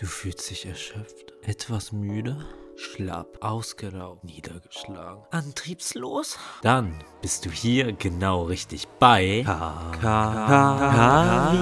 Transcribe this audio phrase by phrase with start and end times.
[0.00, 2.42] Du fühlst dich erschöpft, etwas müde,
[2.74, 6.38] schlapp, ausgelaugt, niedergeschlagen, antriebslos?
[6.62, 11.52] Dann bist du hier genau richtig bei K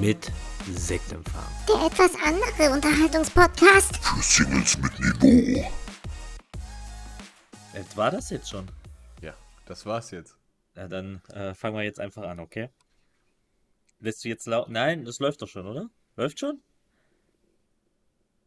[0.00, 0.32] mit
[0.72, 1.44] Sektempfang.
[1.68, 3.98] Der etwas andere Unterhaltungspodcast.
[3.98, 5.60] Für Singles mit Niveau.
[7.74, 8.66] Äh, War das jetzt schon?
[9.20, 9.34] Ja,
[9.66, 10.38] das war's jetzt.
[10.74, 12.70] Na, dann äh, fangen wir jetzt einfach an, okay?
[13.98, 14.70] Lässt du jetzt laut?
[14.70, 15.90] Nein, das läuft doch schon, oder?
[16.16, 16.62] Läuft schon?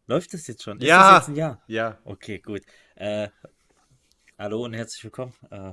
[0.07, 0.77] Läuft es jetzt schon?
[0.79, 1.18] Ist Ja.
[1.19, 1.61] das jetzt Ja?
[1.68, 2.61] Ja, Okay, gut.
[2.96, 3.29] Äh,
[4.37, 5.33] hallo und herzlich willkommen.
[5.50, 5.71] Äh,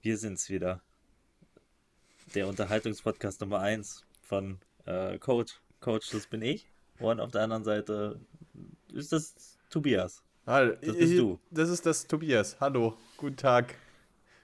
[0.00, 0.80] wir sind's wieder.
[2.34, 5.60] Der Unterhaltungspodcast Nummer 1 von äh, Coach.
[5.80, 6.66] Coach, das bin ich.
[6.98, 8.20] Und auf der anderen Seite
[8.92, 10.22] ist das Tobias.
[10.46, 11.38] Hallo, Das bist ich- du.
[11.50, 12.56] Das ist das Tobias.
[12.60, 13.74] Hallo, guten Tag.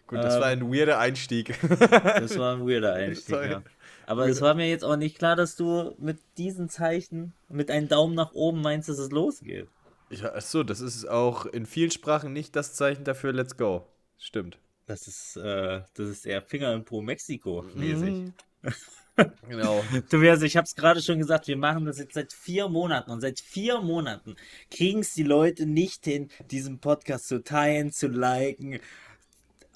[0.09, 1.55] Gut, das Ähm, war ein weirder Einstieg.
[1.61, 3.51] Das war ein weirder Einstieg, Sorry.
[3.51, 3.63] ja.
[4.09, 7.89] Aber es war mir jetzt auch nicht klar, dass du mit diesen Zeichen, mit einem
[7.89, 9.69] Daumen nach oben meinst, dass es losgeht.
[10.09, 13.87] ja, achso, das ist auch in vielen Sprachen nicht das Zeichen dafür, let's go.
[14.17, 14.59] Stimmt.
[14.87, 18.33] Das ist, äh, das ist eher Finger in Pro Mexiko mäßig.
[19.49, 19.83] Genau.
[20.11, 23.21] Tobias, ich habe es gerade schon gesagt, wir machen das jetzt seit vier Monaten und
[23.21, 24.37] seit vier Monaten
[24.71, 28.79] kriegen es die Leute nicht hin, diesen Podcast zu teilen, zu liken.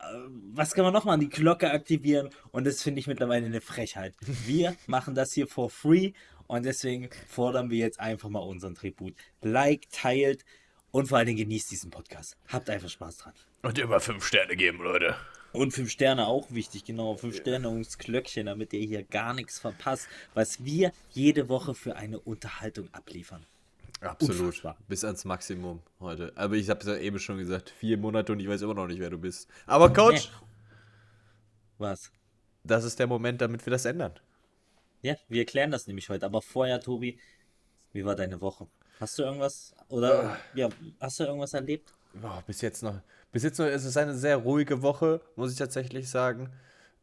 [0.03, 0.07] Äh,
[0.55, 1.21] Was kann man noch machen?
[1.21, 4.15] Die Glocke aktivieren und das finde ich mittlerweile eine Frechheit.
[4.21, 6.13] Wir machen das hier for free
[6.47, 9.15] und deswegen fordern wir jetzt einfach mal unseren Tribut.
[9.41, 10.45] Like, teilt
[10.91, 12.37] und vor allen Dingen genießt diesen Podcast.
[12.49, 13.35] Habt einfach Spaß dran.
[13.63, 15.17] Und immer fünf Sterne geben, Leute.
[15.53, 17.17] Und fünf Sterne auch wichtig, genau.
[17.17, 21.97] Fünf Sterne das Glöckchen, damit ihr hier gar nichts verpasst, was wir jede Woche für
[21.97, 23.47] eine Unterhaltung abliefern.
[24.03, 24.41] Absolut.
[24.41, 24.77] Unfassbar.
[24.89, 26.33] Bis ans Maximum heute.
[26.35, 28.87] Aber ich habe es ja eben schon gesagt, vier Monate und ich weiß immer noch
[28.87, 29.49] nicht, wer du bist.
[29.67, 30.31] Aber Coach.
[31.79, 32.13] Was?
[32.65, 34.13] das ist der Moment, damit wir das ändern.
[35.03, 36.27] Ja, wir klären das nämlich heute.
[36.27, 37.19] Aber vorher, Tobi,
[37.93, 38.69] wie war deine Woche?
[39.01, 40.69] Hast du irgendwas oder ja,
[41.01, 41.93] hast du irgendwas erlebt?
[42.15, 43.01] Boah, bis jetzt noch.
[43.33, 46.51] Bis jetzt noch ist es eine sehr ruhige Woche, muss ich tatsächlich sagen.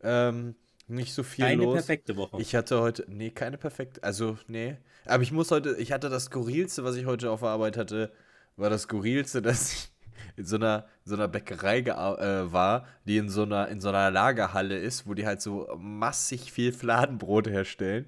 [0.01, 0.55] Ähm,
[0.89, 1.73] nicht so viel Eine los.
[1.75, 2.41] perfekte Woche.
[2.41, 4.77] Ich hatte heute, nee, keine perfekte, also nee.
[5.05, 8.11] Aber ich muss heute, ich hatte das skurrilste, was ich heute auf der Arbeit hatte,
[8.57, 9.91] war das skurrilste, dass ich
[10.35, 14.11] in so einer, so einer Bäckerei äh, war, die in so einer, in so einer
[14.11, 18.05] Lagerhalle ist, wo die halt so massig viel Fladenbrot herstellen.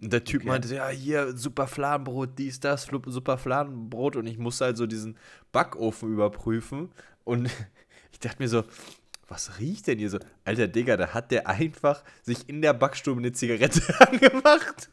[0.00, 0.48] Und der Typ Okay.
[0.48, 4.16] meinte, ja, hier, super Fladenbrot, dies, das, super Fladenbrot.
[4.16, 5.16] Und ich musste halt so diesen
[5.52, 6.90] Backofen überprüfen.
[7.24, 7.50] Und
[8.12, 8.64] ich dachte mir so,
[9.28, 10.18] was riecht denn hier so?
[10.44, 14.90] Alter Digga, da hat der einfach sich in der Backstube eine Zigarette angemacht.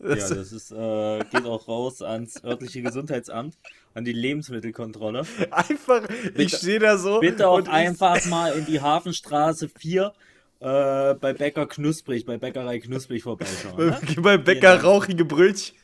[0.00, 3.58] ja, Das, das ist, äh, geht auch raus ans örtliche Gesundheitsamt,
[3.94, 5.24] an die Lebensmittelkontrolle.
[5.50, 6.02] einfach,
[6.34, 7.20] ich stehe da so.
[7.20, 10.12] Bitte auch einfach mal in die Hafenstraße 4
[10.60, 13.86] äh, bei Bäcker Knusprig, bei Bäckerei Knusprig vorbeischauen.
[13.86, 13.98] Ne?
[14.18, 14.84] Bei Bäcker Dank.
[14.84, 15.74] rauchige Brötchen.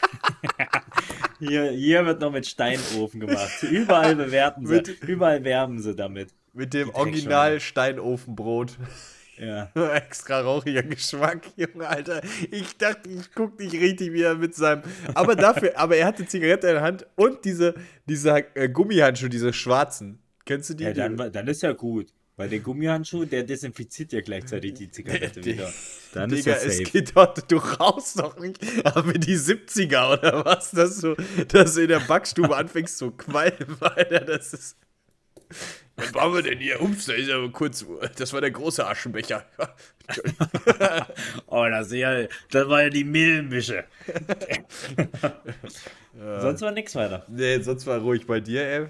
[1.38, 3.62] Hier, hier wird noch mit Steinofen gemacht.
[3.62, 6.30] Überall bewerten sie, Mit- überall werben sie damit.
[6.52, 8.78] Mit dem Die Original Steinofenbrot.
[9.38, 9.70] Ja.
[9.94, 12.22] Extra rauchiger Geschmack, Junge, Alter.
[12.50, 14.82] Ich dachte, ich guck nicht richtig, wie er mit seinem.
[15.14, 17.74] Aber dafür, aber er hatte Zigarette in der Hand und diese,
[18.06, 20.20] diese äh, Gummihandschuhe, diese schwarzen.
[20.44, 20.84] Kennst du die?
[20.84, 22.12] ja dann, dann ist ja gut.
[22.36, 25.72] Weil der Gummihandschuh, der desinfiziert ja gleichzeitig die Zigarette wieder.
[26.12, 28.58] Dann ist Digga, ja es geht doch, du rauchst doch nicht.
[28.84, 31.14] Aber die 70er oder was, dass du,
[31.48, 34.76] dass du in der Backstube anfängst zu qualmen, Alter, das ist.
[35.96, 36.82] Was machen wir denn hier?
[36.82, 37.86] Ups, da ist aber kurz.
[38.16, 39.46] Das war der große Aschenbecher.
[41.46, 43.84] Oh, das, ist ja, das war ja die Mehlmische.
[46.12, 47.24] Sonst war nichts weiter.
[47.28, 48.88] nee, sonst war ruhig bei dir, ey.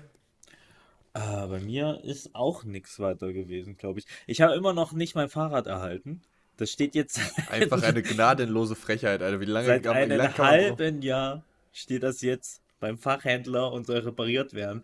[1.14, 4.06] Ah, bei mir ist auch nichts weiter gewesen, glaube ich.
[4.26, 6.20] Ich habe immer noch nicht mein Fahrrad erhalten.
[6.56, 7.20] Das steht jetzt
[7.50, 9.40] Einfach eine gnadenlose Frechheit, Alter.
[9.40, 10.44] Wie lange, seit lange einem brauchen?
[10.44, 14.82] halben Jahr steht das jetzt beim Fachhändler und soll repariert werden.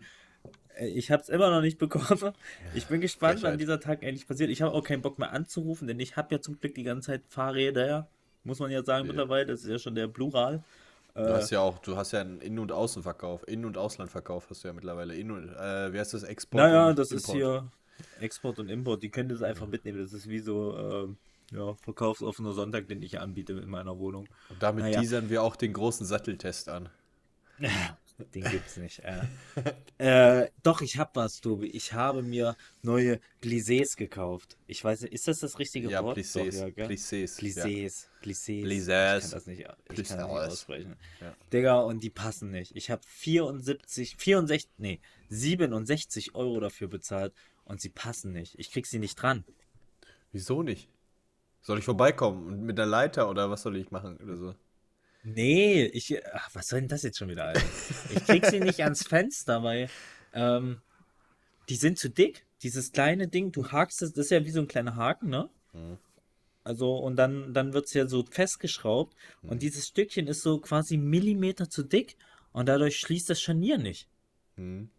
[0.77, 2.33] Äh, Ich habe es immer noch nicht bekommen.
[2.73, 3.59] Ich bin gespannt, wann Frechheit.
[3.61, 4.49] dieser Tag endlich passiert.
[4.49, 7.07] Ich habe auch keinen Bock mehr anzurufen, denn ich habe ja zum Glück die ganze
[7.07, 8.07] Zeit Fahrräder.
[8.43, 10.63] Muss man ja sagen mittlerweile, das ist ja schon der Plural.
[11.13, 14.63] Du hast ja auch, du hast ja einen Innen- und Außenverkauf, Innen- und Auslandverkauf hast
[14.63, 15.15] du ja mittlerweile.
[15.15, 16.23] Innen und, äh, wie heißt das?
[16.23, 16.63] Export?
[16.63, 17.37] Naja, das ist Import.
[17.37, 17.71] hier
[18.21, 19.03] Export und Import.
[19.03, 19.99] Die könnt ihr das einfach mitnehmen.
[19.99, 21.17] Das ist wie so ähm,
[21.51, 24.27] ja, verkaufsoffener Sonntag, den ich anbiete in meiner Wohnung.
[24.49, 24.99] Und damit Naja.
[25.01, 26.89] teasern wir auch den großen Satteltest an.
[28.33, 29.01] Den gibt's nicht.
[29.03, 30.43] Äh.
[30.43, 31.67] äh, doch, ich hab was, Tobi.
[31.67, 34.57] Ich habe mir neue Plissés gekauft.
[34.67, 36.17] Ich weiß nicht, ist das das richtige Ja, Wort?
[36.17, 36.51] Plissés.
[36.59, 36.87] Doch, ja, gell?
[36.87, 37.41] Plissés.
[37.41, 37.63] Ja.
[37.65, 38.07] Plissés.
[38.21, 38.63] Plissés.
[38.63, 39.17] Plissés.
[39.17, 40.23] Ich kann das nicht, ich kann das nicht Plissés.
[40.47, 40.95] aussprechen.
[41.19, 41.35] Ja.
[41.51, 42.75] Digga, und die passen nicht.
[42.75, 47.33] Ich habe 74, 64, nee, 67 Euro dafür bezahlt
[47.63, 48.57] und sie passen nicht.
[48.59, 49.43] Ich krieg sie nicht dran.
[50.31, 50.89] Wieso nicht?
[51.61, 54.55] Soll ich vorbeikommen und mit der Leiter oder was soll ich machen oder so?
[55.23, 56.19] Nee, ich.
[56.33, 57.61] Ach, was soll denn das jetzt schon wieder, Alter?
[58.15, 59.89] Ich krieg sie nicht ans Fenster, weil
[60.33, 60.81] ähm,
[61.69, 62.45] die sind zu dick.
[62.63, 65.49] Dieses kleine Ding, du hakst es, das ist ja wie so ein kleiner Haken, ne?
[65.73, 65.97] Mhm.
[66.63, 69.15] Also, und dann, dann wird es ja so festgeschraubt.
[69.41, 69.49] Mhm.
[69.49, 72.17] Und dieses Stückchen ist so quasi Millimeter zu dick
[72.51, 74.07] und dadurch schließt das Scharnier nicht.
[74.57, 74.89] Hm,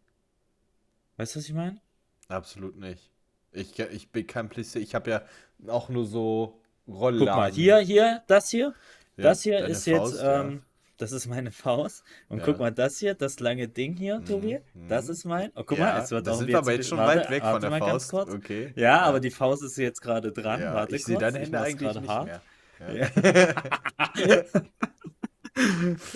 [1.17, 1.81] Weißt du, was ich meine?
[2.29, 3.11] absolut nicht.
[3.53, 4.83] Ich, ich bin kein Playstation.
[4.83, 5.23] Ich habe ja
[5.69, 7.27] auch nur so Rollladen.
[7.27, 8.75] Guck mal, hier, hier, das hier.
[9.17, 10.41] Ja, das hier ist jetzt, Faust, ja.
[10.43, 10.63] ähm,
[10.97, 12.05] das ist meine Faust.
[12.29, 12.45] Und Ja.
[12.45, 14.89] guck mal, das hier, das lange Ding hier, Tobi, mhm.
[14.89, 15.51] das ist mein.
[15.55, 17.29] Oh, guck ja, mal, es wird das auch sind jetzt wir aber jetzt schon weit
[17.31, 18.11] weg von der mal ganz Faust.
[18.11, 18.31] kurz.
[18.35, 18.73] Okay.
[18.77, 20.61] Ja, aber die Faust ist jetzt gerade dran.
[20.61, 22.27] ja, Warte ich sehe deine Hände eigentlich gerade nicht hart.
[22.27, 22.41] mehr.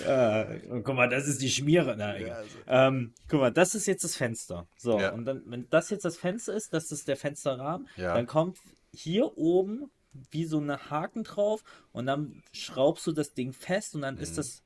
[0.07, 1.95] Ja, und guck mal, das ist die Schmiere.
[1.99, 2.37] Na, egal.
[2.39, 4.67] also- ähm, guck mal, das ist jetzt das Fenster.
[4.79, 5.13] So, Ja.
[5.13, 8.15] und dann, wenn das jetzt das Fenster ist, das ist der Fensterrahmen, Ja.
[8.15, 8.59] dann kommt
[8.95, 9.91] hier oben
[10.31, 14.21] wie so eine Haken drauf und dann schraubst du das Ding fest und dann Mhm.
[14.21, 14.63] ist das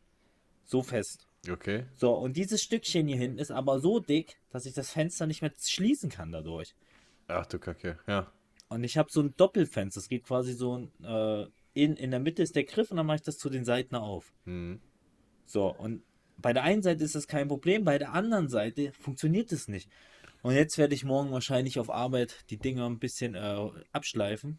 [0.64, 1.26] so fest.
[1.49, 1.87] Okay.
[1.97, 5.43] So, und dieses Stückchen hier hinten ist aber so dick, dass ich das Fenster nicht
[5.43, 6.75] mehr schließen kann dadurch.
[7.29, 7.99] Ach du Kacke.
[8.06, 8.31] Ja.
[8.69, 10.00] Und ich habe so ein Doppelfenster.
[10.00, 13.17] Es geht quasi so äh, in, in der Mitte ist der Griff und dann mache
[13.17, 14.32] ich das zu den Seiten auf.
[14.44, 14.81] Hm.
[15.47, 16.02] So, und
[16.37, 19.91] bei der einen Seite ist das kein Problem, bei der anderen Seite funktioniert es nicht.
[20.43, 24.58] Und jetzt werde ich morgen wahrscheinlich auf Arbeit die Dinger ein bisschen äh, abschleifen.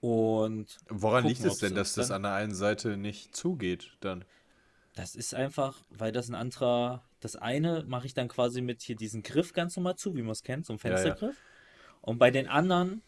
[0.00, 4.24] Und Woran Gucken, liegt es denn, dass das an der einen Seite nicht zugeht dann?
[4.94, 8.96] das ist einfach, weil das ein anderer, das eine mache ich dann quasi mit hier
[8.96, 11.18] diesen Griff ganz normal zu, wie man es kennt, so ein Ja, ja.
[11.18, 11.36] Fenstergriff.
[12.02, 13.02] Und bei den anderen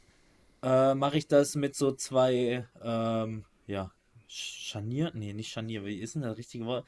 [0.63, 3.93] äh, mache ich das mit so zwei, ähm, ja,
[4.29, 6.87] Scharnier, nee, nicht Scharnier, wie ist denn das richtige Wort?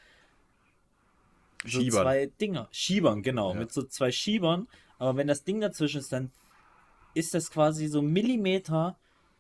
[1.65, 2.03] So Schiebern.
[2.03, 3.61] zwei Dinger, Schiebern, genau, Ja.
[3.61, 4.69] mit so zwei Schiebern.
[4.99, 6.31] Aber wenn das Ding dazwischen ist, dann
[7.15, 8.99] ist das quasi so Millimeter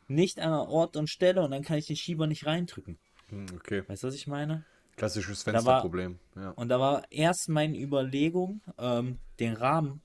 [0.08, 2.98] nicht an der Ort und Stelle und dann kann ich den Schieber nicht reindrücken.
[3.30, 3.82] Hm, okay.
[3.86, 4.64] Weißt du, was ich meine?
[4.96, 6.18] Klassisches Fensterproblem.
[6.36, 6.50] Ja.
[6.50, 10.00] Und da war erst meine Überlegung, ähm, den Rahmen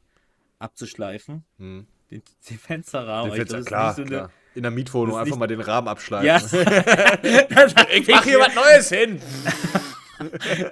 [0.57, 1.85] abzuschleifen, Hm.
[2.11, 3.31] den, den Fensterrahmen.
[3.31, 4.31] Den Fenster, klar, so eine- klar.
[4.55, 6.25] In der Mietwohnung einfach nicht- mal den Rahmen abschleifen.
[6.25, 6.39] Ja.
[7.93, 9.19] Ich mach hier was Neues hin.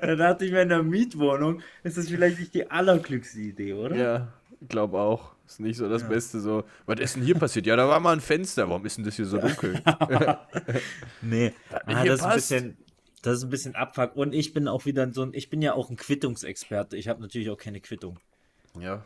[0.01, 3.95] Da dachte ich mir, in der Mietwohnung ist das vielleicht nicht die allerklügste Idee, oder?
[3.95, 4.33] Ja,
[4.67, 5.35] glaube auch.
[5.45, 6.07] Ist nicht so das Ja.
[6.09, 6.63] Beste so.
[6.85, 7.65] Was ist denn hier passiert?
[7.65, 8.69] Ja, da war mal ein Fenster.
[8.69, 9.81] Warum ist denn das hier so dunkel?
[11.21, 12.77] Nee, ah, das, ist ein bisschen,
[13.21, 14.15] das ist ein bisschen Abfuck.
[14.15, 16.97] Und ich bin auch wieder so ein, ich bin ja auch ein Quittungsexperte.
[16.97, 18.19] Ich habe natürlich auch keine Quittung.
[18.79, 19.05] ja.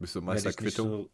[0.00, 0.90] Bist du nicht Meisterquittung?
[0.90, 1.10] so,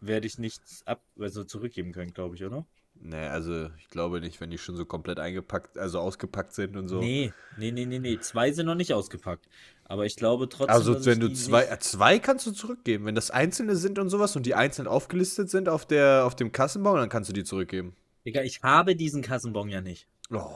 [0.00, 2.64] werde ich nichts ab, also zurückgeben können, glaube ich, oder?
[3.00, 6.88] Nee, also ich glaube nicht, wenn die schon so komplett eingepackt, also ausgepackt sind und
[6.88, 6.98] so.
[6.98, 8.18] Nee, nee, nee, nee, nee.
[8.18, 9.48] Zwei sind noch nicht ausgepackt.
[9.84, 10.74] Aber ich glaube trotzdem.
[10.74, 13.06] Also wenn du zwei, zwei kannst du zurückgeben.
[13.06, 16.52] Wenn das einzelne sind und sowas und die einzeln aufgelistet sind auf der auf dem
[16.52, 17.96] Kassenbon, dann kannst du die zurückgeben.
[18.26, 20.06] Digga, ich habe diesen Kassenbon ja nicht.
[20.30, 20.50] Oh,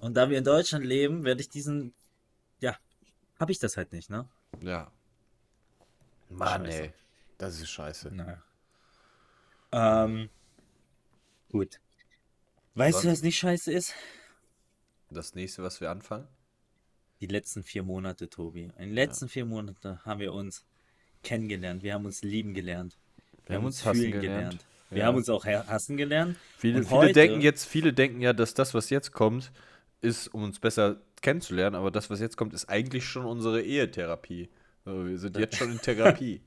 [0.00, 1.94] Und da wir in Deutschland leben, werde ich diesen.
[2.60, 2.76] Ja,
[3.38, 4.28] habe ich das halt nicht, ne?
[4.60, 4.90] ja.
[6.28, 6.82] Mann, Scheiße.
[6.82, 6.92] ey.
[7.38, 8.14] Das ist scheiße.
[8.14, 8.42] Naja.
[9.72, 10.28] Ähm.
[11.50, 11.80] Gut.
[12.74, 13.94] Weißt du, Sonst- was nicht scheiße ist?
[15.10, 16.28] Das nächste, was wir anfangen?
[17.20, 18.64] Die letzten vier Monate, Tobi.
[18.78, 20.64] In den letzten vier Monaten haben wir uns
[21.22, 21.82] kennengelernt.
[21.82, 22.96] Wir haben uns lieben gelernt.
[23.46, 24.64] Wir, haben uns hassen fühlen gelernt.
[24.88, 25.06] Wir Ja.
[25.06, 26.36] haben uns auch ha- hassen gelernt.
[26.56, 29.52] Viele, viele denken jetzt, viele denken ja, dass das, was jetzt kommt,
[30.00, 34.48] ist, um uns besser kennenzulernen, aber das, was jetzt kommt, ist eigentlich schon unsere Ehetherapie.
[34.84, 36.40] So, wir sind jetzt schon in Therapie.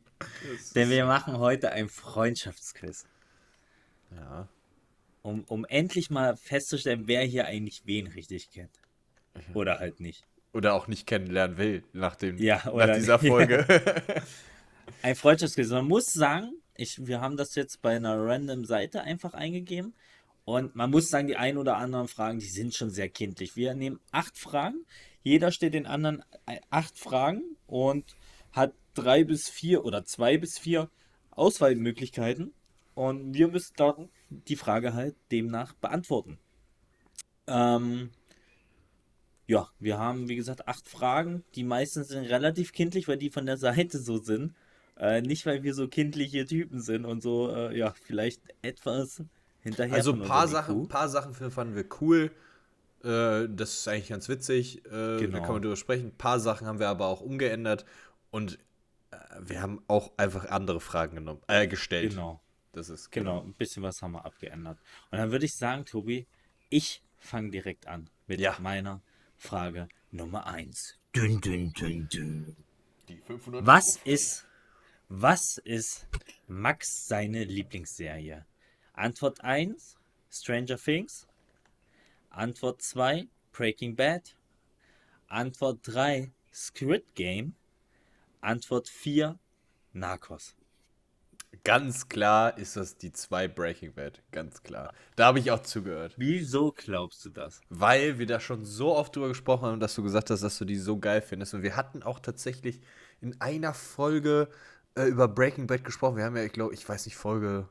[0.74, 3.06] Denn wir machen heute ein Freundschaftsquiz.
[4.16, 4.48] ja.
[5.24, 8.78] Um, um endlich mal festzustellen, wer hier eigentlich wen richtig kennt.
[9.54, 10.26] Oder halt nicht.
[10.54, 13.30] Oder auch nicht kennenlernen will nach, dem, Ja, nach dieser nicht.
[13.30, 13.66] Folge.
[15.02, 15.70] Ein Freundschaftsquiz.
[15.70, 19.94] Man muss sagen, ich, wir haben das jetzt bei einer random Seite einfach eingegeben.
[20.46, 23.56] Und man muss sagen, die ein oder anderen Fragen, die sind schon sehr kindlich.
[23.56, 24.86] Wir nehmen acht Fragen.
[25.22, 28.16] Jeder stellt den anderen äh, acht Fragen und
[28.52, 30.90] hat drei bis vier oder zwei bis vier
[31.32, 32.54] Auswahlmöglichkeiten.
[32.96, 36.38] Und wir müssen dann die Frage halt demnach beantworten.
[37.48, 38.12] Ähm,
[39.48, 41.44] ja, wir haben, wie gesagt, acht Fragen.
[41.56, 44.54] Die meisten sind relativ kindlich, weil die von der Seite so sind.
[44.98, 49.24] Äh, nicht, weil wir so kindliche Typen sind und so, äh, ja, vielleicht etwas
[49.62, 49.96] hinterher.
[49.96, 52.32] Also ein paar Sachen, paar Sachen fanden wir cool.
[53.04, 54.86] Äh, das ist eigentlich ganz witzig.
[54.86, 55.42] Äh, Da Genau.
[55.42, 56.08] kann man drüber sprechen.
[56.08, 57.86] Ein paar Sachen haben wir aber auch umgeändert.
[58.30, 58.60] Und
[59.12, 62.12] äh, wir haben auch einfach andere Fragen genommen, äh, gestellt.
[62.12, 62.40] Genau,
[62.74, 63.42] Das ist genau.
[63.42, 64.80] Ein bisschen was haben wir abgeändert.
[65.12, 66.28] Und dann würde ich sagen, Tobi,
[66.70, 68.58] ich fange direkt an mit Ja.
[68.60, 69.02] meiner
[69.38, 70.98] Frage Nummer eins.
[71.16, 72.56] Dün, dün, dün, dün.
[73.08, 74.48] Die 500 Was ist,
[75.08, 76.08] was ist
[76.48, 78.46] Max seine Lieblingsserie?
[78.94, 79.98] Antwort 1,
[80.32, 81.28] Stranger Things.
[82.30, 84.36] Antwort 2, Breaking Bad.
[85.28, 87.56] Antwort 3, Squid Game.
[88.42, 89.38] Antwort 4,
[89.94, 90.56] Narcos.
[91.66, 94.22] Ganz klar ist das die zwei Breaking Bad.
[94.32, 94.94] Ganz klar.
[95.16, 96.14] Da habe ich auch zugehört.
[96.18, 97.62] Wieso glaubst du das?
[97.70, 100.66] Weil wir da schon so oft drüber gesprochen haben, dass du gesagt hast, dass du
[100.66, 101.54] die so geil findest.
[101.54, 102.82] Und wir hatten auch tatsächlich
[103.22, 104.50] in einer Folge
[104.96, 106.18] äh, über Breaking Bad gesprochen.
[106.18, 107.70] Wir haben ja, ich glaube, ich weiß nicht, Folge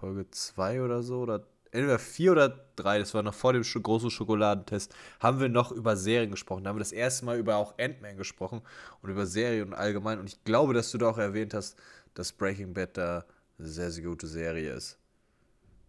[0.00, 4.10] Folge 2 oder so oder entweder 4 oder 3, das war noch vor dem großen
[4.10, 6.64] Schokoladentest, haben wir noch über Serien gesprochen.
[6.64, 8.62] Da haben wir das erste Mal über auch Ant-Man gesprochen
[9.02, 10.18] und über Serien allgemein.
[10.18, 11.76] Und ich glaube, dass du da auch erwähnt hast,
[12.14, 13.24] dass Breaking Bad da
[13.58, 14.98] eine sehr, sehr gute Serie ist.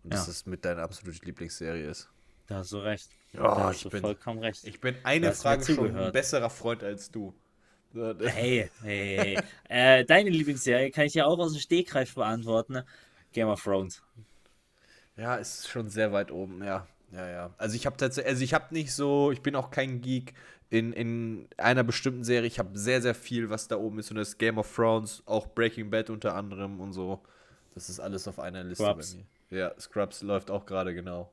[0.04, 0.28] Und dass Ja.
[0.28, 2.10] das mit deiner absolute Lieblingsserie ist.
[2.48, 3.10] Da hast du recht.
[3.34, 4.64] Ja, da hast ich du bin- vollkommen recht.
[4.66, 6.14] Ich bin eine Frage schon ein zugehört.
[6.14, 7.34] besserer Freund als du.
[7.94, 9.40] Hey, hey, hey.
[9.70, 12.74] äh, deine Lieblingsserie kann ich ja auch aus dem Stegreif beantworten.
[12.74, 12.86] ne?
[13.34, 14.02] Game of Thrones.
[15.18, 16.88] Ja, ist schon sehr weit oben, ja.
[17.12, 17.54] Ja, ja.
[17.58, 20.34] Also ich habe tatsächlich, also ich habe nicht so, ich bin auch kein Geek
[20.72, 22.48] in, in einer bestimmten Serie.
[22.48, 24.10] Ich habe sehr, sehr viel, was da oben ist.
[24.10, 27.22] Und das ist Game of Thrones, auch Breaking Bad unter anderem und so.
[27.76, 29.14] Das ist alles auf einer Liste Scrubs.
[29.14, 29.60] bei mir.
[29.60, 31.30] Ja, Scrubs läuft auch gerade genau.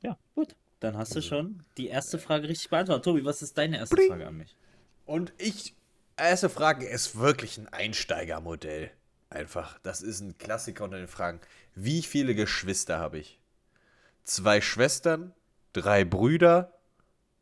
[0.00, 0.56] Ja, gut.
[0.80, 3.04] Dann hast du schon die erste Frage richtig beantwortet.
[3.04, 4.08] Tobi, was ist deine erste Bring.
[4.08, 4.56] Frage an mich?
[5.06, 5.76] Und ich,
[6.16, 8.90] erste Frage ist wirklich ein Einsteigermodell.
[9.30, 11.40] Einfach, das ist ein Klassiker unter den Fragen.
[11.76, 13.38] Wie viele Geschwister habe ich?
[14.24, 15.32] Zwei Schwestern,
[15.72, 16.72] drei Brüder,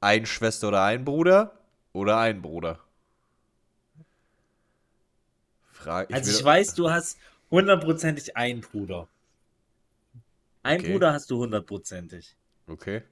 [0.00, 1.52] ein Schwester oder ein Bruder
[1.92, 2.78] oder ein Bruder?
[5.72, 7.18] Frage, Also will- ich weiß, du hast
[7.50, 9.08] hundertprozentig einen Bruder.
[10.62, 10.92] Ein Okay.
[10.92, 12.36] Bruder hast du hundertprozentig.
[12.66, 13.02] Okay.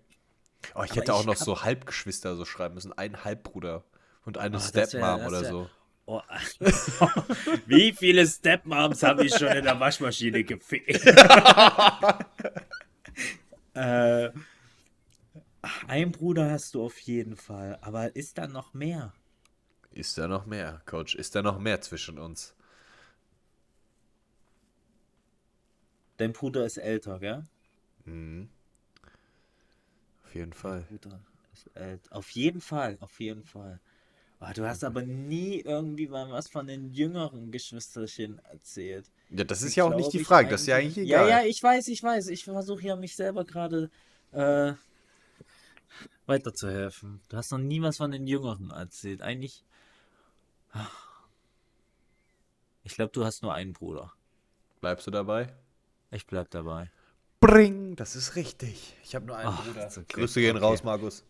[0.74, 2.92] Oh, ich Aber hätte auch ich noch so Halbgeschwister so schreiben müssen.
[2.92, 3.84] Ein Halbbruder
[4.24, 5.70] und eine Oh, Stepmom oder wär- so.
[6.06, 6.20] Oh.
[7.66, 11.04] Wie viele Stepmoms habe ich schon in der Waschmaschine gefegt?
[13.74, 14.30] äh,
[15.86, 19.14] ein Bruder hast du auf jeden Fall, aber ist da noch mehr?
[19.90, 21.14] Ist da noch mehr, Coach?
[21.14, 22.54] Ist da noch mehr zwischen uns?
[26.18, 27.44] Dein Bruder ist älter, gell?
[28.06, 28.48] Mhm.
[30.24, 30.84] Auf jeden Fall.
[30.88, 31.20] Bruder
[31.52, 32.16] ist älter.
[32.16, 33.80] Auf jeden Fall, auf jeden Fall.
[34.40, 39.10] Oh, du hast aber nie irgendwie mal was von den jüngeren Geschwisterchen erzählt.
[39.30, 40.48] Ja, das ist Die ja auch nicht die ich Frage.
[40.50, 41.28] Das ist ja eigentlich egal.
[41.28, 42.28] Ja, ja, ich weiß, ich weiß.
[42.28, 43.90] Ich versuche ja mich selber gerade
[44.32, 44.72] äh,
[46.26, 47.20] weiterzuhelfen.
[47.28, 49.22] Du hast noch nie was von den Jüngeren erzählt.
[49.22, 49.64] Eigentlich.
[52.84, 54.12] Ich glaube, du hast nur einen Bruder.
[54.80, 55.52] Bleibst du dabei?
[56.10, 56.90] Ich bleib dabei.
[57.40, 58.96] Bring, das ist richtig.
[59.04, 59.86] Ich habe nur einen Ach, Bruder.
[59.86, 60.04] okay.
[60.08, 60.64] Grüße gehen Okay.
[60.64, 61.24] raus, Markus.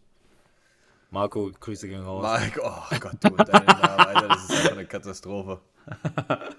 [1.10, 2.40] Marco, Grüße gehen raus.
[2.40, 5.60] Mike, oh Gott, du und deine Namen, Alter, das ist einfach eine Katastrophe.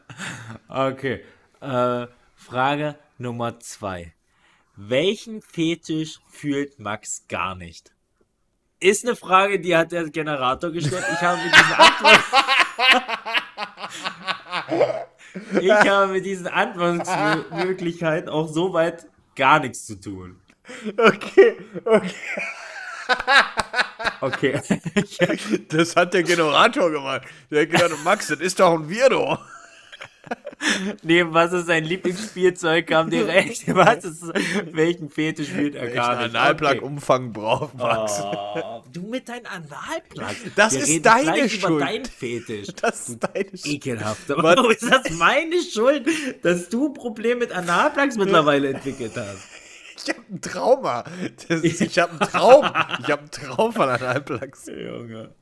[0.68, 1.24] Okay.
[1.62, 4.14] Äh, Frage Nummer zwei.
[4.76, 7.92] Welchen Fetisch fühlt Max gar nicht?
[8.80, 11.04] Ist eine Frage, die hat der Generator gestellt.
[11.14, 12.24] Ich habe mit diesen Antworten.
[15.62, 20.40] ich habe mit diesen Antwortmöglichkeiten auch soweit gar nichts zu tun.
[20.98, 22.14] Okay, okay.
[24.22, 24.62] Okay.
[25.70, 27.24] Das hat der Generator gemacht.
[27.50, 29.38] Der hat gedacht, Max, das ist doch ein Weirdo.
[31.04, 33.68] Neben was ist sein Lieblingsspielzeug kam direkt.
[33.76, 34.24] Was ist,
[34.74, 36.36] welchen Fetisch fühlt er gar nicht?
[36.36, 38.20] Analplug-Umfang braucht Max?
[38.22, 40.28] Oh, du mit deinem Analplug.
[40.56, 41.64] Das Wir ist deine Schuld.
[41.64, 42.68] über deinen Fetisch.
[42.82, 44.30] Das ist deine Sch Ekelhaft.
[44.32, 46.06] Aber ist das meine Schuld,
[46.44, 49.48] dass du ein Problem mit Analplugs mittlerweile entwickelt hast?
[50.04, 51.04] Ich habe ein Trauma.
[51.48, 52.66] Ist, ich habe einen Traum.
[53.02, 54.68] Ich habe einen Traum von Analplugs.
[54.68, 55.34] Junge.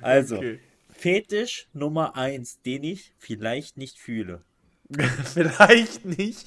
[0.00, 0.60] Also, Okay.
[1.04, 4.42] Fetisch Nummer eins, den ich vielleicht nicht fühle.
[5.34, 6.46] Vielleicht nicht.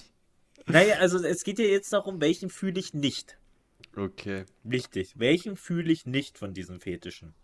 [0.66, 3.38] Naja, also es geht ja jetzt darum, welchen fühle ich nicht.
[3.96, 4.46] Okay.
[4.64, 5.14] Wichtig.
[5.20, 7.36] Welchen fühle ich nicht von diesen Fetischen?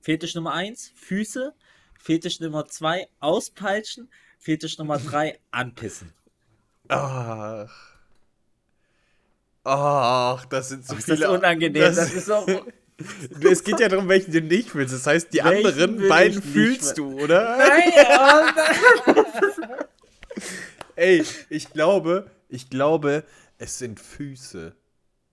[0.00, 1.52] Fetisch Nummer 1, Füße.
[1.98, 4.08] Fetisch Nummer 2, Auspeitschen.
[4.38, 6.12] Fetisch Nummer 3, Anpissen.
[6.86, 7.96] Ach.
[9.64, 11.32] Ach, das sind so Ist das viele.
[11.32, 11.82] unangenehm?
[11.82, 12.46] Das, Das ist auch.
[13.50, 14.94] es geht ja darum, welchen du nicht willst.
[14.94, 17.58] Das heißt, die Welchen anderen beiden fühlst du, oder?
[17.58, 17.92] Nein,
[20.96, 23.24] Ey, ich glaube, ich glaube,
[23.58, 24.74] es sind Füße,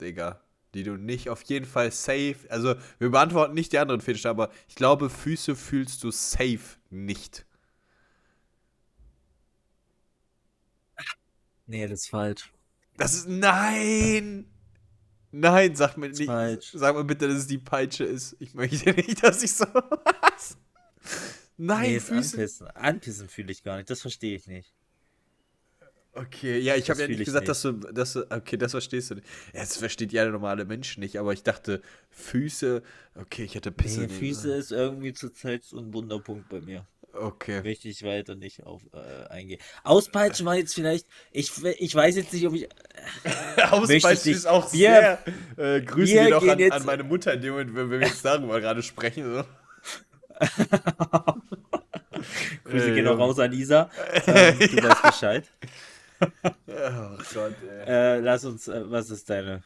[0.02, 0.42] Digga,
[0.74, 2.36] die du nicht auf jeden Fall safe.
[2.50, 7.46] Also, wir beantworten nicht die anderen Fetische, aber ich glaube, Füße fühlst du safe nicht.
[11.66, 12.52] Nee, das ist falsch.
[12.98, 13.28] Das ist.
[13.30, 14.53] Nein!
[15.36, 16.26] Nein, sag mir nicht.
[16.26, 16.72] falsch.
[16.76, 18.36] Sag mir bitte, dass es die Peitsche ist.
[18.40, 19.66] Ich möchte nicht, dass ich so.
[19.66, 20.58] Was?
[21.58, 22.38] Nein, nee, Füße.
[22.38, 22.68] Anpissen.
[22.68, 23.90] Anpissen fühle ich gar nicht.
[23.90, 24.72] Das verstehe ich nicht.
[26.16, 27.50] Okay, ja, ich habe ja nicht ich gesagt, nicht.
[27.50, 29.28] dass du, dass du, okay, das verstehst du nicht.
[29.54, 32.84] Ja, das versteht ja der normale Mensch nicht, aber ich dachte, Füße,
[33.16, 34.02] okay, ich hätte Pisse.
[34.02, 36.86] Nee, Füße ist irgendwie zurzeit so ein Wunderpunkt bei mir.
[37.14, 37.62] Okay.
[37.64, 39.62] Möchte ich weiter nicht auf äh, eingehen.
[39.84, 42.68] Auspeitschen war jetzt vielleicht, ich, ich weiß jetzt nicht, ob ich.
[43.72, 45.20] Auspeitschen ist auch Wir-
[45.58, 45.76] sehr.
[45.76, 48.00] Äh, Grüße wir gehen auch an, jetzt- an meine Mutter in dem Moment, wenn wir
[48.02, 49.24] jetzt darüber gerade sprechen.
[49.32, 49.44] So.
[52.64, 53.24] Grüße Äh, gehen auch Junge.
[53.24, 53.90] raus an Isa.
[54.28, 55.44] Ähm, du weißt Bescheid.
[56.22, 57.56] Oh Gott,
[57.86, 57.86] ey.
[57.88, 59.64] Äh, lass uns, äh, was ist deine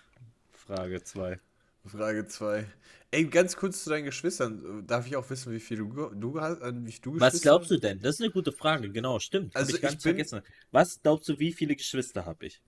[0.65, 1.39] Frage 2?
[1.85, 2.65] Frage 2.
[3.11, 4.85] Ey, ganz kurz zu deinen Geschwistern.
[4.85, 7.77] Darf ich auch wissen, wie viel du, du hast, an wie du Was glaubst du
[7.79, 7.99] denn?
[8.01, 9.55] Das ist eine gute Frage, genau, stimmt.
[9.55, 10.41] Hab Also ich ganz ich bin- vergessen.
[10.71, 12.61] Was glaubst du, wie viele Geschwister habe ich?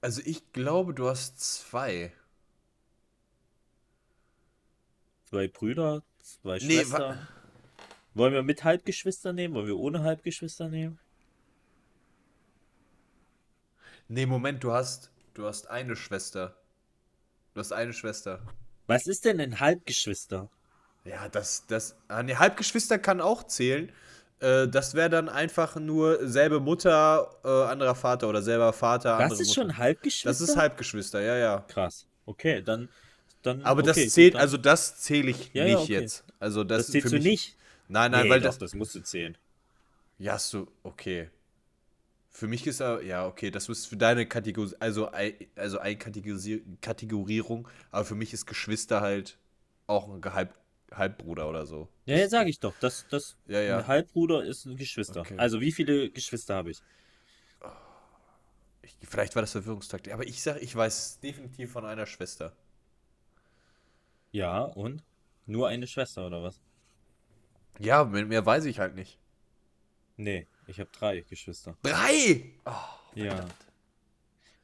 [0.00, 2.12] Also ich glaube, du hast zwei.
[5.30, 7.26] Zwei Brüder, zwei Nee, Schwestern.
[8.14, 9.54] Wollen wir mit Halbgeschwister nehmen?
[9.54, 10.98] Wollen wir ohne Halbgeschwister nehmen?
[14.08, 16.56] Nee, Moment, du hast, du hast eine Schwester.
[17.54, 18.42] Du hast eine Schwester.
[18.86, 20.48] Was ist denn ein Halbgeschwister?
[21.04, 23.92] Ja, das, das, ah, nee, Halbgeschwister kann auch zählen.
[24.40, 29.32] Äh, das wäre dann einfach nur selbe Mutter, äh, anderer Vater oder selber Vater, Das
[29.40, 29.52] ist Mutter.
[29.54, 30.28] schon Halbgeschwister?
[30.30, 31.64] Das ist Halbgeschwister, ja, ja.
[31.68, 32.06] Krass.
[32.26, 32.88] Okay, dann.
[33.42, 36.00] dann Aber okay, das zählt, gut, also das zähle ich Ja, ja, nicht okay.
[36.00, 36.24] jetzt.
[36.40, 37.56] Also das, Das zählst für du mich, nicht.
[37.88, 38.58] Nein, nein, Nee, weil doch, das.
[38.58, 39.36] das musst du zählen.
[40.18, 41.28] Ja, so, okay.
[42.34, 45.08] Für mich ist er, ja, okay, das ist für deine Kategorie, also,
[45.54, 49.38] also eine Kategorisi- Kategorierung, aber für mich ist Geschwister halt
[49.86, 50.52] auch ein Halb,
[50.92, 51.88] Halbbruder oder so.
[52.06, 52.74] Ja, ja, sag ich doch.
[52.80, 53.78] Das, das, Ja, ja.
[53.78, 55.20] Ein Halbbruder ist ein Geschwister.
[55.20, 55.38] Okay.
[55.38, 56.82] Also, wie viele Geschwister habe ich?
[58.82, 62.52] Ich, vielleicht war das Verwirrungstaktik, aber ich sag, ich weiß definitiv von einer Schwester.
[64.32, 65.04] Ja, und?
[65.46, 66.60] Nur eine Schwester, oder was?
[67.78, 69.20] Ja, mehr weiß ich halt nicht.
[70.16, 71.76] Nee, ich habe drei Geschwister.
[71.82, 72.52] Drei!
[72.64, 72.72] Oh,
[73.14, 73.46] Ja.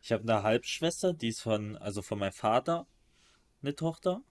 [0.02, 2.86] Ich habe eine Halbschwester, die ist von, also von meinem Vater,
[3.62, 4.22] eine Tochter.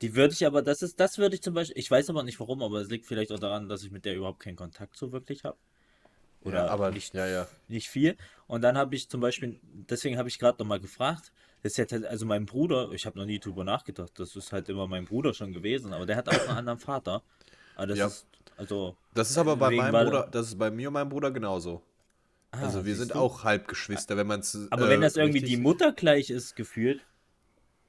[0.00, 2.40] Die würde ich aber, das ist, das würde ich zum Beispiel, ich weiß aber nicht
[2.40, 5.12] warum, aber es liegt vielleicht auch daran, dass ich mit der überhaupt keinen Kontakt so
[5.12, 5.58] wirklich habe.
[6.42, 7.46] Oder ja, aber nicht, ja, ja.
[7.68, 8.16] nicht viel.
[8.46, 11.92] Und dann habe ich zum Beispiel, deswegen habe ich gerade nochmal gefragt, das ist jetzt
[11.92, 15.04] halt, also mein Bruder, ich habe noch nie drüber nachgedacht, das ist halt immer mein
[15.04, 17.22] Bruder schon gewesen, aber der hat auch einen anderen Vater.
[17.80, 18.06] Aber das Ja.
[18.08, 18.26] ist,
[18.58, 21.80] also, Das ist aber bei meinem Bruder, das ist bei mir und meinem Bruder genauso.
[22.52, 23.18] ah, Also wir sind du?
[23.18, 24.54] auch Halbgeschwister, wenn man es.
[24.70, 27.00] Aber äh, wenn das irgendwie die Mutter gleich ist, gefühlt,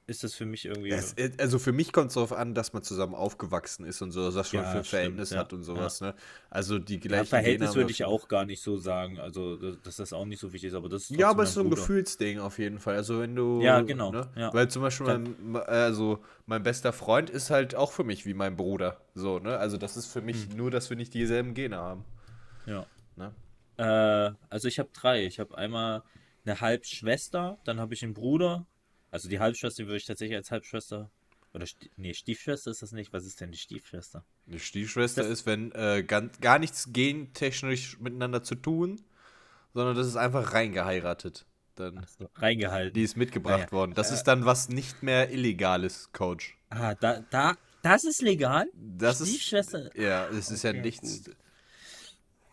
[0.06, 0.90] ist das für mich irgendwie.
[0.90, 4.12] Ja, es, also für mich kommt es darauf an, dass man zusammen aufgewachsen ist und
[4.12, 6.14] so, was man Ja, für ein stimmt, Verhältnis ja, hat und sowas, ne?
[6.50, 9.18] Also die Ja, gleichen Verhältnis würde ich auch gar nicht so sagen.
[9.20, 11.54] Also, dass das auch nicht so wichtig ist, aber das ist Ja, aber es ist
[11.54, 11.70] so ein Bruder.
[11.70, 12.96] Gefühlsding auf jeden Fall.
[12.96, 13.42] Also wenn du.
[13.64, 14.28] Ja, genau, Ne?
[14.36, 14.50] ja.
[14.50, 18.56] Weil zum Beispiel mein, also mein bester Freund ist halt auch für mich wie mein
[18.56, 19.00] Bruder.
[19.14, 19.56] So, ne?
[19.58, 20.56] Also das ist für mich Hm.
[20.56, 22.04] nur, dass wir nicht dieselben Gene haben.
[22.64, 22.86] Ja.
[23.16, 23.34] Ne?
[23.76, 25.26] Äh, also ich habe drei.
[25.26, 26.04] Ich habe einmal
[26.44, 28.66] eine Halbschwester, dann habe ich einen Bruder.
[29.12, 31.08] Also die Halbschwester würde ich tatsächlich als Halbschwester.
[31.54, 33.12] Oder nee, Stiefschwester ist das nicht.
[33.12, 34.24] Was ist denn die Stiefschwester?
[34.46, 39.00] Die Stiefschwester Das- ist, wenn äh, ganz, gar nichts gentechnisch miteinander zu tun,
[39.74, 41.46] sondern das ist einfach reingeheiratet.
[41.74, 42.04] Dann.
[42.18, 42.92] So, reingehalten.
[42.94, 43.72] Die ist mitgebracht Ah, ja.
[43.72, 43.94] worden.
[43.94, 46.56] Das ist dann was nicht mehr Illegales, Coach.
[46.70, 48.66] Ah, da, da, das ist legal?
[48.74, 49.28] Das ist.
[49.28, 49.90] Stiefschwester?
[49.98, 51.30] Ja, es ist ja Okay, nichts.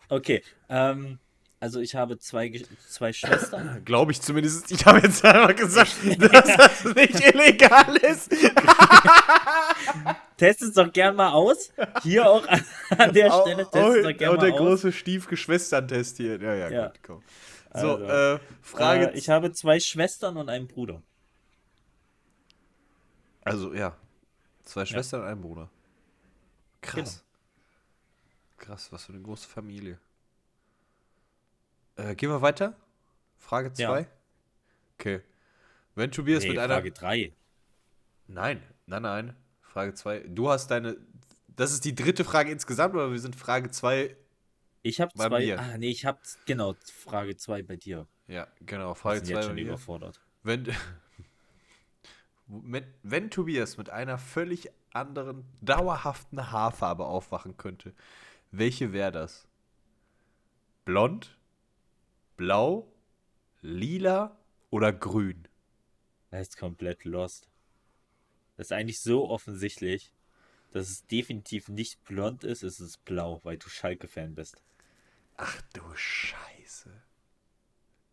[0.08, 1.18] Okay, ähm,
[1.60, 2.50] also ich habe zwei,
[2.88, 3.80] zwei Schwestern.
[3.84, 4.70] Glaube ich zumindest.
[4.72, 8.30] Ich habe jetzt einmal gesagt, dass das nicht illegal ist.
[10.36, 11.70] Test es doch gern mal aus.
[12.02, 12.64] Hier auch an,
[12.96, 13.68] an der Stelle.
[13.70, 16.40] Test es doch gern au- mal der große Stiefgeschwistern-Test hier.
[16.40, 16.86] Ja, ja, Ja.
[16.88, 17.22] gut, komm.
[17.74, 19.12] So, Also, äh, Frage.
[19.12, 21.02] Äh, ich habe zwei Schwestern und einen Bruder.
[23.44, 23.96] also, ja.
[24.64, 25.68] Zwei Schwestern und ein Bruder.
[26.80, 27.22] Krass.
[28.58, 28.72] Genau.
[28.74, 29.98] Krass, was für eine große Familie.
[32.00, 32.74] Äh, gehen wir weiter?
[33.38, 33.88] Frage Ja.
[33.88, 34.06] 2?
[34.98, 35.20] Okay.
[35.94, 36.74] Wenn Tobias Nee, mit einer.
[36.74, 37.32] Frage 3.
[38.28, 39.36] Nein, nein, nein.
[39.60, 40.20] Frage 2.
[40.28, 40.96] Du hast deine.
[41.48, 44.16] Das ist die dritte Frage insgesamt, oder wir sind Frage 2?
[44.82, 45.40] Ich habe Bei zwei.
[45.40, 45.60] mir.
[45.60, 48.06] Ah, nee, ich habe genau Frage 2 bei dir.
[48.28, 48.94] Ja, genau.
[48.94, 49.48] Frage sind jetzt 2.
[49.48, 50.20] schon überfordert.
[50.42, 50.68] Wenn,
[52.46, 57.94] wenn, wenn Tobias mit einer völlig anderen, dauerhaften Haarfarbe aufwachen könnte,
[58.52, 59.46] welche wäre das?
[60.86, 61.36] Blond?
[62.40, 62.90] Blau?
[63.60, 64.34] Lila?
[64.70, 65.46] Oder grün?
[66.30, 67.50] Das ist komplett lost.
[68.56, 70.10] Das ist eigentlich so offensichtlich,
[70.72, 74.62] dass es definitiv nicht blond ist, es ist blau, weil du Schalke-Fan bist.
[75.36, 76.90] Ach du Scheiße.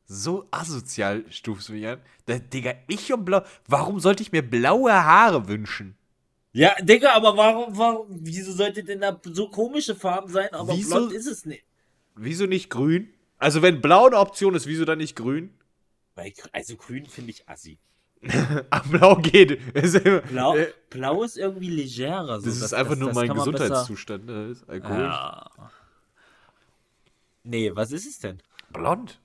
[0.08, 2.02] So asozial stufst du mich an.
[2.26, 3.44] Da, Digga, ich und blau.
[3.66, 5.96] Warum sollte ich mir blaue Haare wünschen?
[6.52, 10.96] Ja, Digga, aber warum, warum, wieso sollte denn da so komische Farben sein, aber Wieso-
[10.98, 11.64] blond ist es nicht?
[12.16, 13.14] Wieso nicht grün?
[13.38, 15.54] Also, wenn blau eine Option ist, wieso dann nicht grün?
[16.16, 17.78] Weil, also grün finde ich assi.
[18.72, 19.60] Ah, blau geht.
[20.30, 22.40] Blau, Äh, blau ist irgendwie legerer.
[22.42, 22.48] So.
[22.48, 24.26] Das ist einfach nur mein kann man besser- Gesundheitszustand.
[24.26, 24.48] Ne?
[24.50, 25.00] Das ist Alkohol.
[25.02, 25.52] Ja.
[27.44, 28.42] Nee, was ist es denn?
[28.72, 29.20] Blond.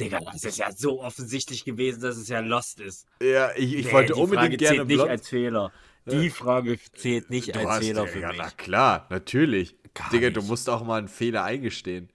[0.00, 3.06] Digga, das ist ja so offensichtlich gewesen, dass es ja Lost ist.
[3.20, 5.72] Ja, ich, ich Nee, wollte die unbedingt Frage gerne zählt nicht als Fehler.
[6.06, 8.38] Die Frage zählt nicht Du als hast Fehler ja, für ja, mich.
[8.38, 9.76] na klar, natürlich.
[9.94, 10.48] Gar Digga, du nicht.
[10.48, 12.08] musst auch mal einen Fehler eingestehen.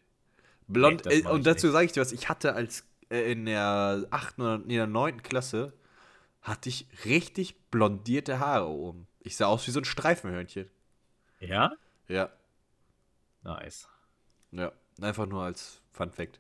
[0.70, 4.06] Blond, Nee, äh, und dazu sage ich dir was, ich hatte als äh, in der
[4.12, 4.40] 8.
[4.40, 5.22] oder in der 9.
[5.24, 5.74] Klasse
[6.42, 9.08] hatte ich richtig blondierte Haare oben.
[9.20, 10.70] Ich sah aus wie so ein Streifenhörnchen.
[11.40, 11.74] Ja?
[12.08, 12.32] Ja,
[13.44, 13.88] Nice.
[14.52, 16.40] ja, einfach nur als Fun Fact.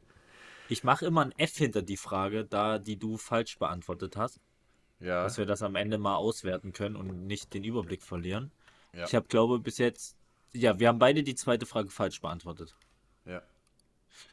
[0.67, 4.39] Ich mache immer ein F hinter die Frage, da die du falsch beantwortet hast,
[4.99, 8.51] Ja, dass wir das am Ende mal auswerten können und nicht den Überblick verlieren.
[8.93, 9.05] Ja.
[9.05, 10.17] Ich habe, glaube bis jetzt,
[10.53, 12.75] ja, wir haben beide die zweite Frage falsch beantwortet.
[13.25, 13.41] ja.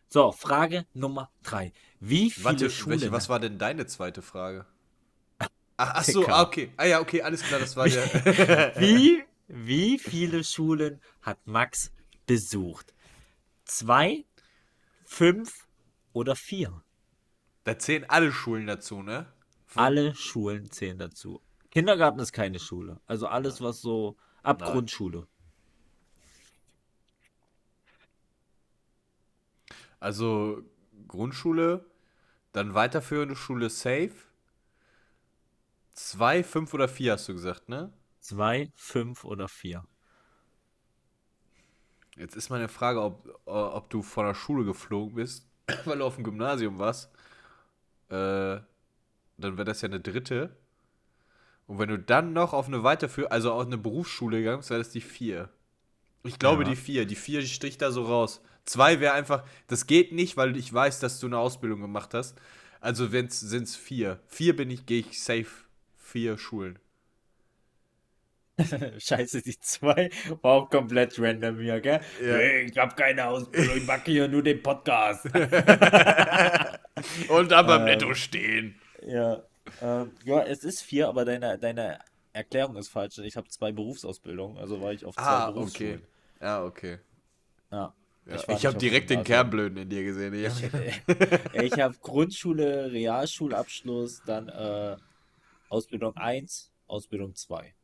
[0.09, 1.73] So, Frage Nummer drei.
[2.01, 3.01] Wie viele Warte, Schulen?
[3.01, 4.67] welche, was war denn deine zweite Frage?
[5.39, 6.73] Ach, ach so, ah, okay.
[6.77, 8.73] Ah ja, okay, alles klar, das war der.
[8.79, 11.93] Wie, wie viele Schulen hat Max
[12.27, 12.95] besucht?
[13.67, 14.25] Zwei,
[15.05, 15.67] fünf
[16.13, 16.83] oder vier?
[17.65, 19.27] da zählen alle Schulen dazu, ne?
[19.75, 21.43] Alle Schulen zählen dazu.
[21.71, 23.01] Kindergarten ist keine Schule.
[23.07, 24.71] Also alles, was so ab Nein.
[24.73, 25.27] Grundschule.
[30.01, 30.63] Also
[31.09, 31.85] Grundschule,
[32.53, 34.13] dann weiterführende Schule safe.
[35.95, 37.93] Zwei, fünf oder vier hast du gesagt, ne?
[38.21, 39.85] Zwei, fünf oder vier.
[42.17, 45.47] Jetzt ist meine Frage, ob, äh, ob du von der Schule geflogen bist,
[45.85, 47.11] weil du auf dem Gymnasium warst.
[48.09, 48.61] Äh,
[49.39, 50.57] dann wäre das ja eine dritte.
[51.67, 54.81] Und wenn du dann noch auf eine weiterführende, also auf eine Berufsschule gegangen bist, wäre
[54.81, 55.51] das die vier.
[56.23, 56.69] Ich glaube Ja.
[56.71, 57.07] die vier.
[57.07, 58.41] Die vier strich da so raus.
[58.67, 62.37] Zwei wäre einfach, das geht nicht, weil ich weiß, dass du eine Ausbildung gemacht hast.
[62.81, 64.21] Also sind es vier.
[64.27, 65.47] Vier bin ich, gehe ich safe.
[65.97, 66.79] Vier Schulen.
[68.99, 72.01] Scheiße, die zwei war auch komplett random hier, gell?
[72.23, 72.37] Ja.
[72.39, 75.27] Nee, ich hab keine Ausbildung, ich mache hier nur den Podcast.
[77.29, 77.85] Und beim Ähm.
[77.85, 78.81] Netto stehen.
[79.07, 79.43] ja,
[79.83, 81.99] ähm, ja, es ist vier, aber deine, deine
[82.33, 83.19] Erklärung ist falsch.
[83.19, 85.53] Ich habe zwei Berufsausbildungen, also war ich auf zwei Ah, okay.
[85.53, 86.03] Berufsschulen.
[86.41, 86.99] Ja, okay.
[87.71, 87.95] Ja.
[88.27, 89.23] Ja, war ich habe direkt den.
[89.23, 90.35] Kernblöden in dir gesehen.
[90.35, 90.51] Ja.
[91.63, 94.97] Ich habe Grundschule, Realschulabschluss, dann äh,
[95.69, 97.75] Ausbildung 1, Ausbildung 2.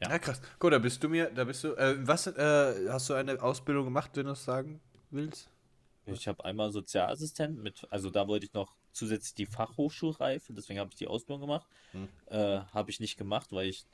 [0.00, 0.10] Ja.
[0.10, 0.40] Ja, krass.
[0.58, 3.84] Guck, da bist du mir, da bist du, äh, was, äh, hast du eine Ausbildung
[3.84, 5.50] gemacht, wenn du es sagen willst?
[6.06, 10.90] Ich habe einmal Sozialassistent mit, also da wollte ich noch zusätzlich die Fachhochschulreife, deswegen habe
[10.92, 11.66] ich die Ausbildung gemacht.
[11.92, 12.08] Hm.
[12.26, 13.84] Äh, habe ich nicht gemacht, weil ich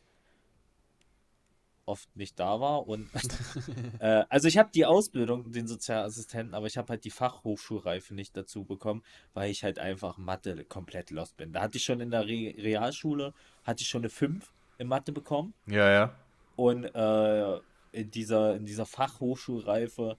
[1.93, 2.89] oft nicht da war.
[2.89, 3.09] Und
[4.01, 8.37] äh, also ich habe die Ausbildung, den Sozialassistenten, aber ich habe halt die Fachhochschulreife nicht
[8.37, 9.03] dazu bekommen,
[9.35, 11.53] weil ich halt einfach Mathe komplett lost bin.
[11.53, 13.33] Da hatte ich schon in der Re Realschule,
[13.65, 15.55] hatte ich schon eine 5 in Mathe bekommen.
[15.67, 16.17] Ja, ja.
[16.57, 17.57] Und äh,
[17.93, 20.17] in dieser, in dieser Fachhochschulreife,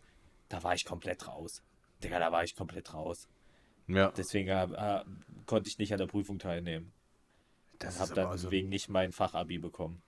[0.49, 1.63] da war ich komplett raus.
[2.03, 3.27] Digga, da war ich komplett raus.
[3.87, 4.11] Ja.
[4.11, 5.03] Deswegen äh, äh,
[5.45, 6.91] konnte ich nicht an der Prüfung teilnehmen.
[7.79, 10.01] Das habe dann so- wegen nicht mein Fachabi bekommen.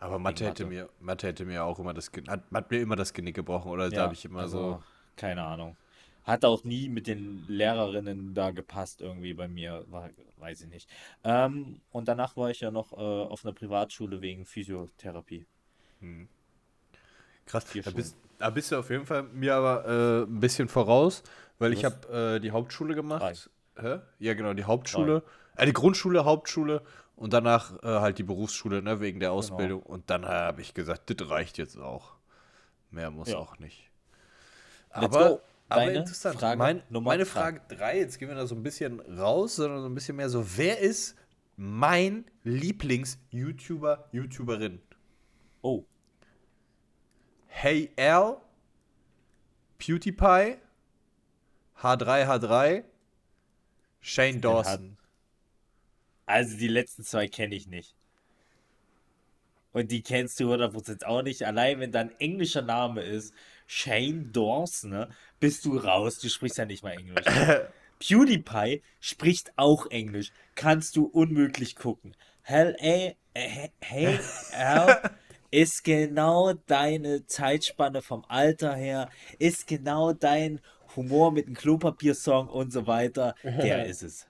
[0.00, 0.74] Aber Mathe hätte Mathe.
[0.74, 3.90] mir, Mathe hätte mir auch immer das, hat, hat mir immer das Genick gebrochen, oder?
[3.90, 4.82] da habe ich immer also, so.
[5.16, 5.76] Keine Ahnung.
[6.22, 10.88] Hat auch nie mit den Lehrerinnen da gepasst irgendwie bei mir, war, weiß ich nicht.
[11.24, 15.46] Ähm, und danach war ich ja noch äh, auf einer Privatschule wegen Physiotherapie.
[17.46, 17.64] Krass.
[17.64, 21.22] Vier Da bist, da bist du auf jeden Fall mir aber äh, ein bisschen voraus,
[21.58, 21.94] weil ich Was?
[22.06, 23.50] habe äh, die Hauptschule gemacht.
[23.76, 24.00] Hä?
[24.18, 25.22] Ja, genau, die Hauptschule.
[25.56, 26.82] Äh, die Grundschule, Hauptschule
[27.18, 29.30] und danach äh, halt die Berufsschule, ne, wegen Genau.
[29.30, 29.82] der Ausbildung.
[29.82, 32.16] Und dann habe ich gesagt, das reicht jetzt auch.
[32.90, 33.38] Mehr muss Ja.
[33.38, 33.90] auch nicht.
[34.90, 36.38] Aber, aber interessant.
[36.38, 37.30] Frage mein, meine drei.
[37.30, 40.28] Frage 3, jetzt gehen wir da so ein bisschen raus, sondern so ein bisschen mehr
[40.30, 41.14] so, wer ist
[41.56, 44.80] mein Lieblings-YouTuber, YouTuberin?
[45.62, 45.84] Oh,
[47.48, 48.36] Hey L,
[49.78, 50.58] PewDiePie,
[51.82, 52.84] H3H3,
[54.00, 54.97] Shane Dawson.
[56.28, 57.94] Also die letzten zwei kenne ich nicht.
[59.72, 61.42] Und die kennst du 100% auch nicht.
[61.44, 63.32] Allein wenn dein englischer Name ist,
[63.66, 65.08] Shane Dawson, ne,
[65.40, 66.18] bist du raus.
[66.18, 67.24] Du sprichst ja nicht mal Englisch.
[67.98, 70.32] PewDiePie spricht auch Englisch.
[70.54, 72.14] Kannst du unmöglich gucken.
[72.42, 74.18] Hell, ey, äh, hey,
[75.50, 80.60] ist genau deine Zeitspanne vom Alter her, ist genau dein
[80.94, 83.34] Humor mit dem Klopapiersong und so weiter.
[83.42, 84.26] Der ist es.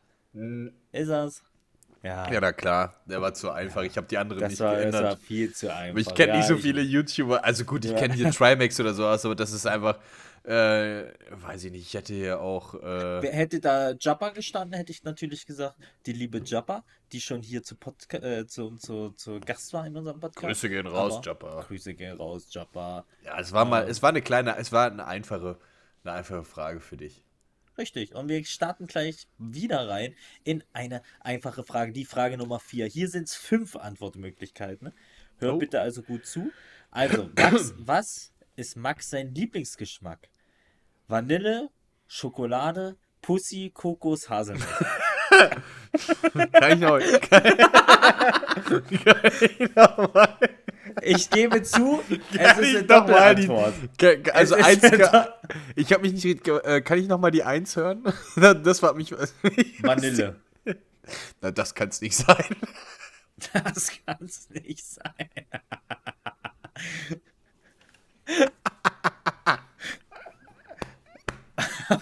[0.92, 1.42] Ist das?
[2.02, 3.82] Ja, Ja, na klar, der war zu einfach.
[3.82, 5.18] Ich habe die anderen das, nicht war, das war geändert.
[5.20, 5.98] viel zu einfach.
[6.00, 7.44] ich kenne ja, nicht so ich- viele YouTuber.
[7.44, 7.98] Also gut, ich Ja.
[7.98, 9.98] kenne hier Trimax oder sowas, aber das ist einfach.
[10.44, 12.74] Äh, weiß ich nicht, ich hätte hier auch.
[12.74, 15.74] Äh, hätte da Jabba gestanden, hätte ich natürlich gesagt,
[16.06, 19.94] die liebe Jabba, die schon hier zu, Podca äh, zu, zu, zu Gast war in
[19.96, 20.46] unserem Podcast.
[20.46, 21.64] Grüße gehen raus, Aber- Jabba.
[21.68, 23.04] Grüße gehen raus, Jabba.
[23.24, 25.58] Ja, es war mal, es war eine kleine, es war eine einfache,
[26.04, 27.22] eine einfache Frage für dich.
[27.78, 28.14] Richtig.
[28.14, 30.14] Und wir starten gleich wieder rein
[30.44, 31.92] in eine einfache Frage.
[31.92, 32.86] Die Frage Nummer vier.
[32.86, 34.92] Hier sind es fünf Antwortmöglichkeiten.
[35.38, 35.58] Hör Oh.
[35.58, 36.50] bitte also gut zu.
[36.90, 40.28] Also, Max, was ist Max sein Lieblingsgeschmack?
[41.06, 41.70] Vanille,
[42.08, 44.66] Schokolade, Pussy, Kokos, Haselnuss.
[46.52, 46.98] Kann ich noch,
[47.30, 47.44] kann
[49.40, 50.38] ich noch mal,
[51.02, 52.00] Ich gebe zu,
[52.32, 53.74] es kann ist ich eine die, Doppelantwort.
[53.98, 55.26] kann, kann- also Es eins, ist- kann,
[55.76, 58.04] ich habe mich nicht, äh, kann ich noch mal die Eins hören?
[58.36, 59.12] Das war mich,
[59.82, 60.36] Vanille.
[61.40, 62.44] Na, das kann es nicht sein.
[63.52, 65.14] Das kann es nicht sein.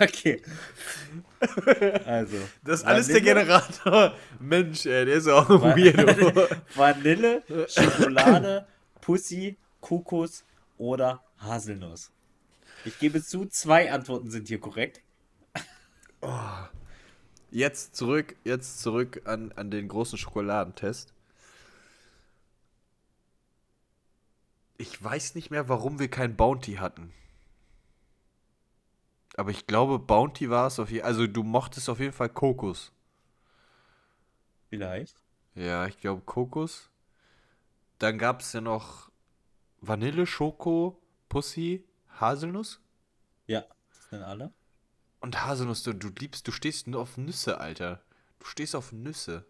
[0.00, 0.42] okay.
[2.06, 2.36] Also.
[2.64, 4.14] Das ist alles der Generator.
[4.40, 6.48] Mensch, ey, der ist auch ein Weirdo.
[6.74, 8.66] Vanille, Schokolade,
[9.06, 10.44] Pussy, Kokos
[10.78, 12.10] oder Haselnuss.
[12.84, 15.00] Ich gebe zu, zwei Antworten sind hier korrekt.
[17.52, 21.14] Jetzt zurück, jetzt zurück an, an den großen Schokoladentest.
[24.76, 27.14] Ich weiß nicht mehr, warum wir kein Bounty hatten.
[29.36, 31.10] Aber ich glaube, Bounty war es auf jeden Fall.
[31.10, 32.90] Also, du mochtest auf jeden Fall Kokos.
[34.68, 35.22] Vielleicht.
[35.54, 36.90] Ja, ich glaube Kokos.
[37.98, 39.10] Dann gab es ja noch
[39.80, 41.84] Vanille, Schoko, Pussy,
[42.20, 42.80] Haselnuss.
[43.46, 44.52] Ja, das sind alle.
[45.20, 48.02] Und Haselnuss, du, du liebst, du stehst nur auf Nüsse, Alter.
[48.38, 49.46] Du stehst auf Nüsse.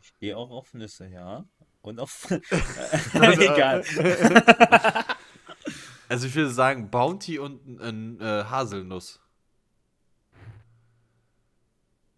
[0.00, 1.44] Ich stehe auch auf Nüsse, ja.
[1.82, 2.30] Und auf.
[3.14, 3.84] Egal.
[6.08, 9.20] Also ich würde sagen Bounty und ein äh, Haselnuss.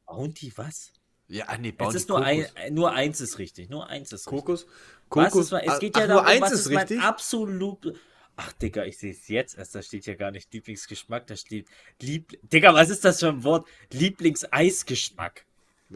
[0.07, 0.92] Bounty, was?
[1.28, 2.52] Ja, ah, nee, Es Bounty ist nur, Kokos.
[2.56, 3.68] ein, nur eins ist richtig.
[3.68, 4.30] Nur eins ist richtig.
[4.44, 4.66] Kokos?
[5.10, 5.46] Was Kokos?
[5.46, 7.00] ist, es Ah, geht ja ach, darum, nur eins was ist ist mein richtig.
[7.00, 7.98] absolut.
[8.36, 9.74] Ach, Digga, ich sehe es jetzt erst.
[9.74, 11.26] Da steht ja gar nicht Lieblingsgeschmack.
[11.26, 11.66] Da steht
[12.00, 12.38] Lieb.
[12.52, 13.66] Digga, was ist das für ein Wort?
[13.92, 15.46] Lieblingseisgeschmack.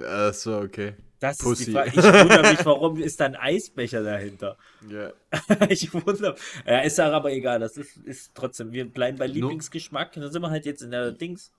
[0.03, 0.95] Ach so, okay.
[1.19, 1.63] Das Pussy.
[1.63, 1.91] ist die Frage.
[1.91, 4.57] Ich wundere mich, warum ist da ein Eisbecher dahinter?
[4.89, 5.13] Ja.
[5.69, 6.35] ich wundere.
[6.67, 7.61] Ja, ist ja aber egal.
[7.61, 8.73] Das ist, ist trotzdem.
[8.73, 10.13] Wir bleiben bei Lieblingsgeschmack.
[10.15, 11.53] Da sind wir halt jetzt in der Dings.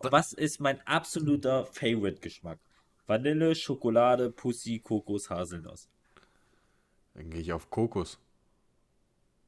[0.00, 2.58] Was ist mein absoluter Favorite-Geschmack?
[3.06, 5.88] Vanille, Schokolade, Pussy, Kokos, Haselnuss.
[7.14, 8.18] Dann gehe ich auf Kokos.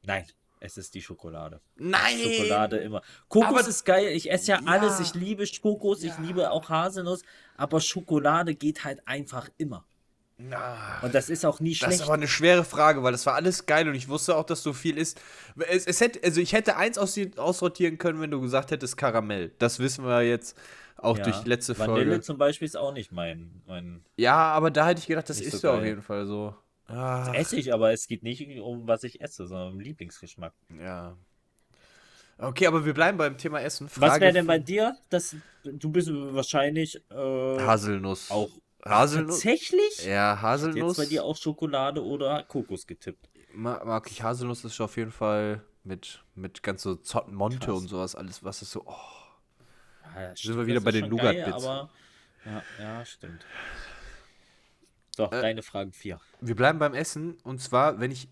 [0.03, 0.25] Nein,
[0.61, 1.59] es ist die Schokolade.
[1.75, 2.17] Nein!
[2.17, 3.01] Schokolade immer.
[3.27, 4.07] Kokos Aber- ist geil.
[4.13, 4.67] Ich esse ja, Ja.
[4.67, 4.99] alles.
[4.99, 6.03] Ich liebe Kokos.
[6.03, 7.21] Ich liebe auch Haselnuss.
[7.57, 9.85] Aber Schokolade geht halt einfach immer.
[10.41, 11.93] Na, Und das ist auch nie das schlecht.
[11.95, 14.63] ist aber eine schwere Frage, weil das war alles geil und ich wusste auch, dass
[14.63, 15.19] so viel ist.
[15.67, 19.51] Es, es hätte, also ich hätte eins aussi- aussortieren können, wenn du gesagt hättest Karamell.
[19.59, 20.57] Das wissen wir jetzt
[20.95, 21.25] auch Ja.
[21.25, 22.21] durch die letzte Vanille Folge.
[22.21, 23.61] zum Beispiel ist auch nicht mein.
[23.67, 26.55] mein Ja, aber da hätte ich gedacht, das ist so ja auf jeden Fall so.
[26.87, 30.53] Ah, esse ich, aber es geht nicht um was ich esse, sondern um Lieblingsgeschmack.
[30.81, 31.15] ja.
[32.41, 33.87] Okay, aber wir bleiben beim Thema Essen.
[33.87, 34.95] was Frage wäre denn bei dir?
[35.09, 37.13] Das, du bist wahrscheinlich äh,
[37.59, 38.31] Haselnuss.
[38.31, 38.49] auch
[38.85, 39.35] Haselnuss?
[39.35, 40.97] tatsächlich Ja, jetzt Haselnuss.
[40.97, 43.29] bei dir auch Schokolade oder Kokos getippt.
[43.53, 47.77] Ma- mag ich Haselnuss ist auf jeden Fall mit, mit ganz so Zottenmonte Krass.
[47.81, 48.83] und sowas, alles, was ist so.
[48.85, 48.95] Oh.
[50.15, 51.65] Ja, Sind wir wieder bei den Nougat-Bits.
[51.65, 51.89] Aber
[52.45, 53.45] ja, ja, stimmt.
[55.15, 56.19] So, Äh, deine Fragen vier.
[56.41, 58.29] Wir bleiben beim Essen und zwar, wenn ich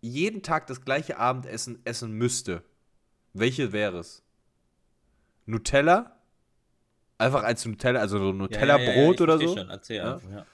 [0.00, 2.62] jeden Tag das gleiche Abendessen essen müsste,
[3.32, 4.22] welche wäre es?
[5.46, 6.15] Nutella?
[7.18, 9.56] Einfach als Nutella, also so Nutella-Brot oder so?
[9.56, 9.70] Schon.
[9.70, 10.46] Erzähl einfach, ja.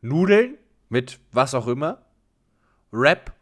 [0.00, 2.04] Nudeln mit was auch immer.
[2.90, 3.32] Wrap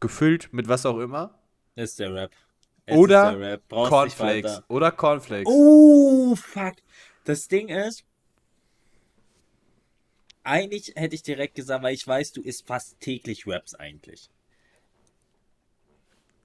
[0.00, 1.38] gefüllt mit was auch immer.
[1.76, 2.32] Ist der Rap.
[2.86, 3.62] Es Oder ist der Rap.
[3.68, 4.62] Brauchst nicht Cornflakes.
[4.68, 5.52] Oder Cornflakes.
[5.52, 6.74] Oh, fuck.
[7.24, 8.04] Das Ding ist,
[10.42, 14.30] eigentlich hätte ich direkt gesagt, weil ich weiß, du isst fast täglich Raps eigentlich.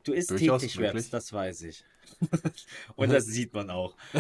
[0.10, 0.96] Du isst Durchaus täglich möglich.
[0.96, 1.84] Raps, das weiß ich.
[2.96, 3.96] Und das sieht man auch.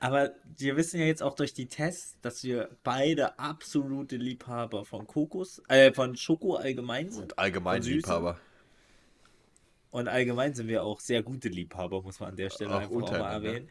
[0.00, 5.06] Aber wir wissen ja jetzt auch durch die Tests, dass wir beide absolute Liebhaber von
[5.06, 7.22] Kokos, äh, von Schoko allgemein sind.
[7.22, 7.82] Und allgemein.
[7.82, 8.40] Liebhaber.
[9.90, 13.02] Und allgemein sind wir auch sehr gute Liebhaber, muss man an der Stelle Auch einfach
[13.02, 13.68] auch mal erwähnen.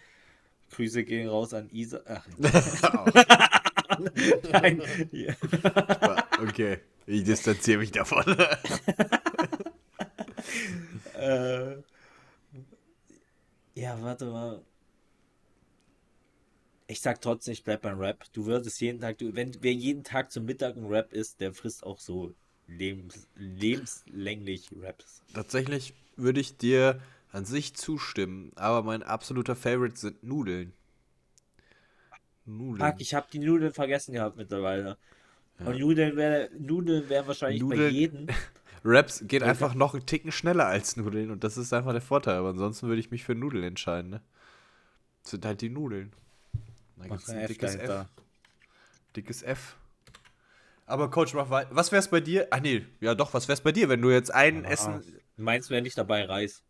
[0.72, 2.02] Grüße gehen raus an Isa.
[2.08, 2.28] Ach,
[4.52, 4.82] nein.
[5.12, 5.34] Ja.
[6.42, 8.24] okay, ich distanziere mich davon.
[11.14, 11.78] Äh,
[13.76, 14.62] ja, warte mal.
[16.88, 18.26] Ich sag trotzdem, ich bleib beim Rap.
[18.34, 21.54] Du würdest jeden Tag, du, wenn wer jeden Tag zum Mittag ein Rap isst, der
[21.54, 22.34] frisst auch so
[22.68, 25.22] lebens, lebenslänglich Raps.
[25.34, 30.74] Tatsächlich würde ich dir an sich zustimmen, aber mein absoluter Favorite sind Nudeln.
[32.46, 32.92] Nudeln.
[32.92, 34.98] Fuck, ich habe die Nudeln vergessen gehabt mittlerweile.
[35.60, 38.28] Und Nudeln wäre Nudeln wär wahrscheinlich bei Nudeln- jedem.
[38.86, 42.36] Raps geht einfach noch einen Ticken schneller als Nudeln und das ist einfach der Vorteil.
[42.36, 44.22] Aber ansonsten würde ich mich für Nudeln entscheiden, ne?
[45.24, 46.14] Das sind halt die Nudeln.
[46.98, 47.82] Da Mach ein F dickes F.
[47.82, 48.10] dahinter.
[49.16, 49.76] Dickes F.
[50.86, 51.70] Aber Coach, mach weiter.
[51.72, 52.48] Was wär's bei dir?
[52.52, 55.04] Ach nee, ja doch, was wär's bei dir, wenn du jetzt ein Essen.
[55.36, 56.62] Meins wäre nicht dabei Reis.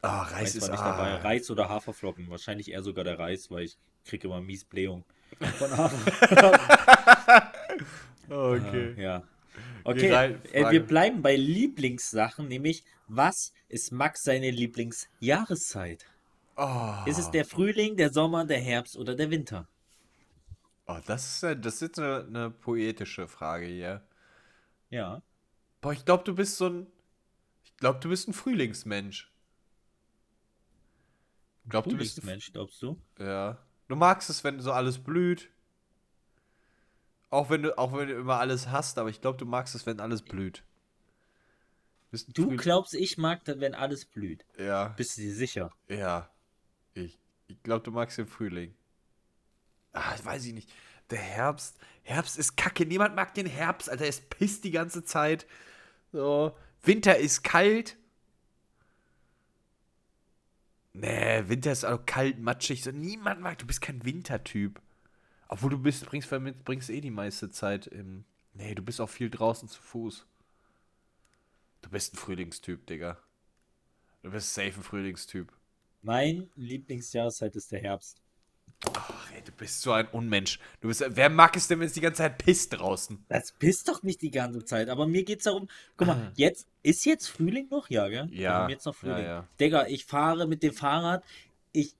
[0.00, 0.96] Ah, Reis Meins ist nicht ah.
[0.96, 1.16] dabei.
[1.16, 2.30] Reis oder Haferflocken.
[2.30, 5.04] Wahrscheinlich eher sogar der Reis, weil ich kriege immer mies Blähung
[5.58, 6.60] von Haferflocken.
[8.30, 8.94] Okay.
[8.96, 9.22] ja.
[9.84, 16.06] Okay, äh, wir bleiben bei Lieblingssachen, nämlich was ist Max seine Lieblingsjahreszeit?
[16.56, 19.68] Oh, Ist es der Frühling, der Sommer, der Herbst oder der Winter?
[20.86, 24.02] oh, das ist ja, das ist jetzt eine, eine poetische Frage hier.
[24.90, 25.22] Ja.
[25.80, 26.86] Boah, ich glaube, du bist so ein.
[27.64, 29.30] Ich glaube, du bist ein Frühlingsmensch.
[31.64, 33.00] Ich glaube, du bist ein glaubst du?
[33.18, 33.58] Ja.
[33.88, 35.50] Du magst es, wenn so alles blüht.
[37.32, 39.86] Auch wenn du, auch wenn du immer alles hast, aber ich glaube, du magst es,
[39.86, 40.62] wenn alles blüht.
[42.34, 44.44] Du Früh- glaubst, ich mag das, wenn alles blüht.
[44.58, 45.72] Ja, Bist du dir sicher?
[45.88, 46.28] ja.
[46.92, 48.74] Ich, ich glaube, du magst den Frühling.
[49.94, 50.70] Ah, weiß ich nicht.
[51.08, 51.78] Der Herbst.
[52.02, 52.84] Herbst ist kacke.
[52.84, 54.06] Niemand mag den Herbst, Alter.
[54.06, 55.46] Es pisst die ganze Zeit.
[56.12, 56.54] So.
[56.82, 57.96] Winter ist kalt.
[60.92, 62.84] Nee, Winter ist auch kalt, matschig.
[62.84, 63.56] So, niemand mag.
[63.56, 64.81] Du bist kein Wintertyp.
[65.52, 66.30] Obwohl du bist, bringst,
[66.64, 68.24] bringst eh die meiste Zeit im.
[68.54, 70.24] Nee, du bist auch viel draußen zu Fuß.
[71.82, 73.18] Du bist ein Frühlingstyp, Digga.
[74.22, 75.52] Du bist safe ein Frühlingstyp.
[76.00, 78.22] Mein Lieblingsjahreszeit ist der Herbst.
[78.94, 80.58] Ach, ey, du bist so ein Unmensch.
[80.80, 83.22] Du bist, wer mag es denn, wenn es die ganze Zeit pisst draußen?
[83.28, 87.04] Das pisst doch nicht die ganze Zeit, aber mir geht's darum, guck mal, jetzt, ist
[87.04, 87.90] jetzt Frühling noch?
[87.90, 88.30] Ja, gell?
[88.30, 89.18] Wir Ja, haben jetzt noch Frühling.
[89.18, 89.48] ja, ja.
[89.60, 91.22] Digga, ich fahre mit dem Fahrrad,
[91.72, 91.94] ich,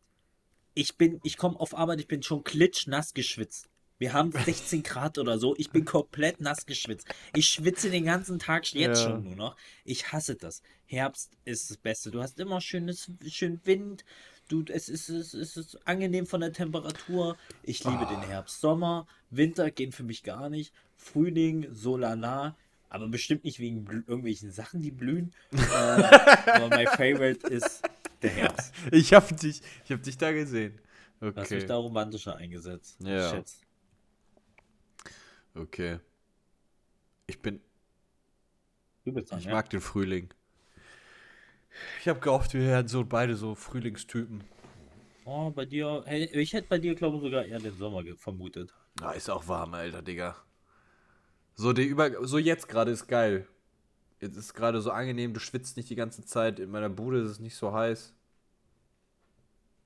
[0.74, 3.68] ich bin, ich komme auf Arbeit, ich bin schon klitschnass geschwitzt.
[3.98, 7.06] Wir haben 16 Grad oder so, ich bin komplett nass geschwitzt.
[7.34, 9.10] Ich schwitze den ganzen Tag jetzt Ja.
[9.10, 9.56] schon nur noch.
[9.84, 10.62] Ich hasse das.
[10.86, 12.10] Herbst ist das Beste.
[12.10, 14.04] Du hast immer schönes, schön Wind.
[14.48, 17.36] Du, es, ist, es, ist, es ist angenehm von der Temperatur.
[17.62, 18.10] Ich liebe Ah.
[18.12, 18.60] den Herbst.
[18.60, 20.74] Sommer, Winter gehen für mich gar nicht.
[20.96, 22.56] Frühling, so lala.
[22.90, 25.32] Aber bestimmt nicht wegen irgendwelchen Sachen, die blühen.
[25.52, 25.56] äh,
[26.50, 27.82] aber mein Favorite ist
[28.22, 28.72] der Herbst.
[28.90, 30.80] Ich hab dich, ich hab dich da gesehen.
[31.20, 31.66] Du hast mich Okay.
[31.66, 32.96] da romantischer eingesetzt.
[33.00, 33.30] Ja.
[33.30, 33.60] Schätz.
[35.54, 35.98] Okay.
[37.26, 37.60] Ich bin,
[39.04, 39.52] Du bist dran, ich ja?
[39.52, 40.28] mag den Frühling.
[42.00, 44.44] Ich hab gehofft, wir wären so beide so Frühlingstypen.
[45.24, 46.02] Oh, bei dir.
[46.06, 48.74] Hey, ich hätte bei dir, glaube ich, sogar eher den Sommer vermutet.
[49.00, 50.36] Na, ist auch warm, Alter, Digga.
[51.54, 53.46] So, der Über so jetzt gerade ist geil.
[54.22, 56.60] Jetzt ist gerade so angenehm, du schwitzt nicht die ganze Zeit.
[56.60, 58.14] In meiner Bude ist es nicht so heiß.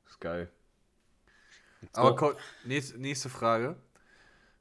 [0.06, 0.50] Ist geil.
[1.94, 3.76] Aber nächste, nächste Frage.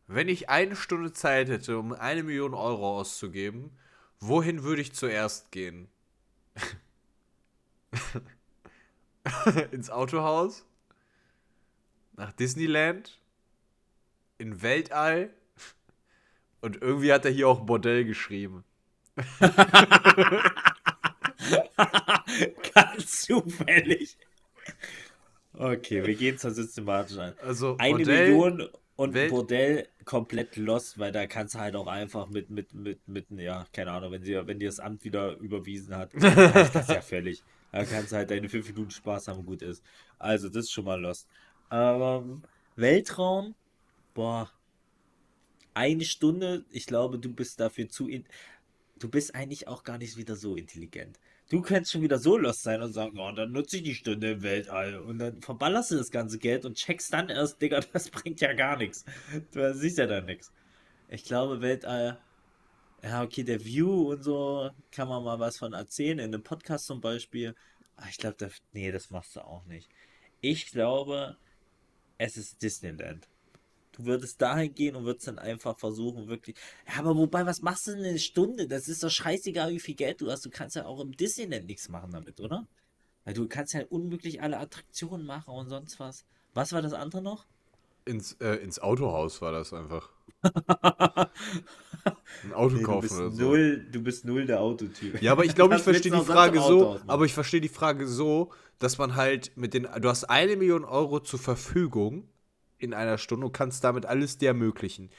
[0.07, 3.77] Wenn ich eine Stunde Zeit hätte, um eine Million Euro auszugeben,
[4.21, 5.89] wohin würde ich zuerst gehen?
[9.71, 10.65] Ins Autohaus?
[12.13, 13.19] Nach Disneyland?
[14.37, 15.33] In Weltall?
[16.61, 18.63] Und irgendwie hat er hier auch Bordell geschrieben.
[22.73, 24.17] Ganz zufällig.
[25.53, 27.33] Okay, wir gehen zur systematisch ein.
[27.39, 31.87] Also Eine Bordell, Million und Welt- Bordell komplett lost, weil da kannst du halt auch
[31.87, 35.37] einfach mit, mit, mit, mit, ja, keine Ahnung, wenn, sie, wenn dir das Amt wieder
[35.37, 37.43] überwiesen hat, reicht das ja völlig.
[37.71, 39.83] Da kannst du halt deine fünf Minuten Spaß haben, gut ist.
[40.19, 41.27] Also, das ist schon mal lost.
[41.71, 42.41] Ähm,
[42.75, 43.55] Weltraum,
[44.13, 44.49] boah,
[45.73, 48.25] eine Stunde, ich glaube, du bist dafür zu, in
[48.99, 51.19] du bist eigentlich auch gar nicht wieder so intelligent.
[51.49, 54.31] Du könntest schon wieder so lost sein und sagen, oh, dann nutze ich die Stunde
[54.31, 54.97] im Weltall.
[54.97, 58.53] Und dann verballerst du das ganze Geld und checkst dann erst, Digga, das bringt ja
[58.53, 59.05] gar nichts.
[59.51, 60.51] Du siehst ja dann nichts.
[61.09, 62.19] Ich glaube, Weltall,
[63.03, 66.87] ja, okay, der View und so, kann man mal was von erzählen, in einem Podcast
[66.87, 67.55] zum Beispiel.
[67.95, 69.89] Aber ich glaube, nee, das machst du auch nicht.
[70.41, 71.37] Ich glaube,
[72.17, 73.27] es ist Disneyland.
[73.95, 76.55] Du würdest dahin gehen und würdest dann einfach versuchen, wirklich.
[76.87, 78.67] Ja, aber wobei, was machst du denn in eine Stunde?
[78.67, 80.45] Das ist doch scheißegal, wie viel Geld du hast.
[80.45, 82.67] Du kannst ja auch im Disneyland nichts machen damit, oder?
[83.23, 86.25] Weil du kannst ja unmöglich alle Attraktionen machen und sonst was.
[86.53, 87.45] Was war das andere noch?
[88.05, 90.09] ins, äh, ins Autohaus war das einfach.
[92.43, 93.43] Ein Auto Nee, kaufen oder so.
[93.43, 95.21] null, du bist null der Autotyp.
[95.21, 98.51] Ja, aber ich glaube, ich verstehe die Frage so, aber ich verstehe die Frage so,
[98.77, 102.29] dass man halt mit den, du hast eine Million Euro zur Verfügung
[102.77, 105.09] in einer Stunde und kannst damit alles dir ermöglichen.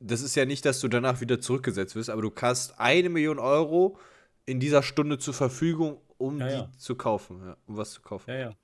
[0.00, 3.38] Das ist ja nicht, dass du danach wieder zurückgesetzt wirst, aber du hast eine Million
[3.38, 3.98] Euro
[4.46, 6.72] in dieser Stunde zur Verfügung um Ja, die ja.
[6.76, 8.30] zu kaufen, ja, um was zu kaufen.
[8.30, 8.56] Ja, ja.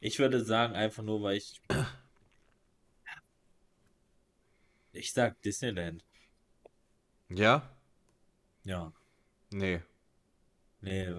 [0.00, 1.60] Ich würde sagen, einfach nur, weil ich.
[4.96, 6.04] Ich sag Disneyland.
[7.28, 7.68] Ja?
[8.62, 8.92] Ja.
[9.50, 9.82] Nee.
[10.80, 11.10] Nee,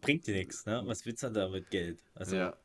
[0.00, 0.82] bringt dir nichts, ne?
[0.84, 2.02] Was willst du denn da mit Geld?
[2.14, 2.56] Also, ja.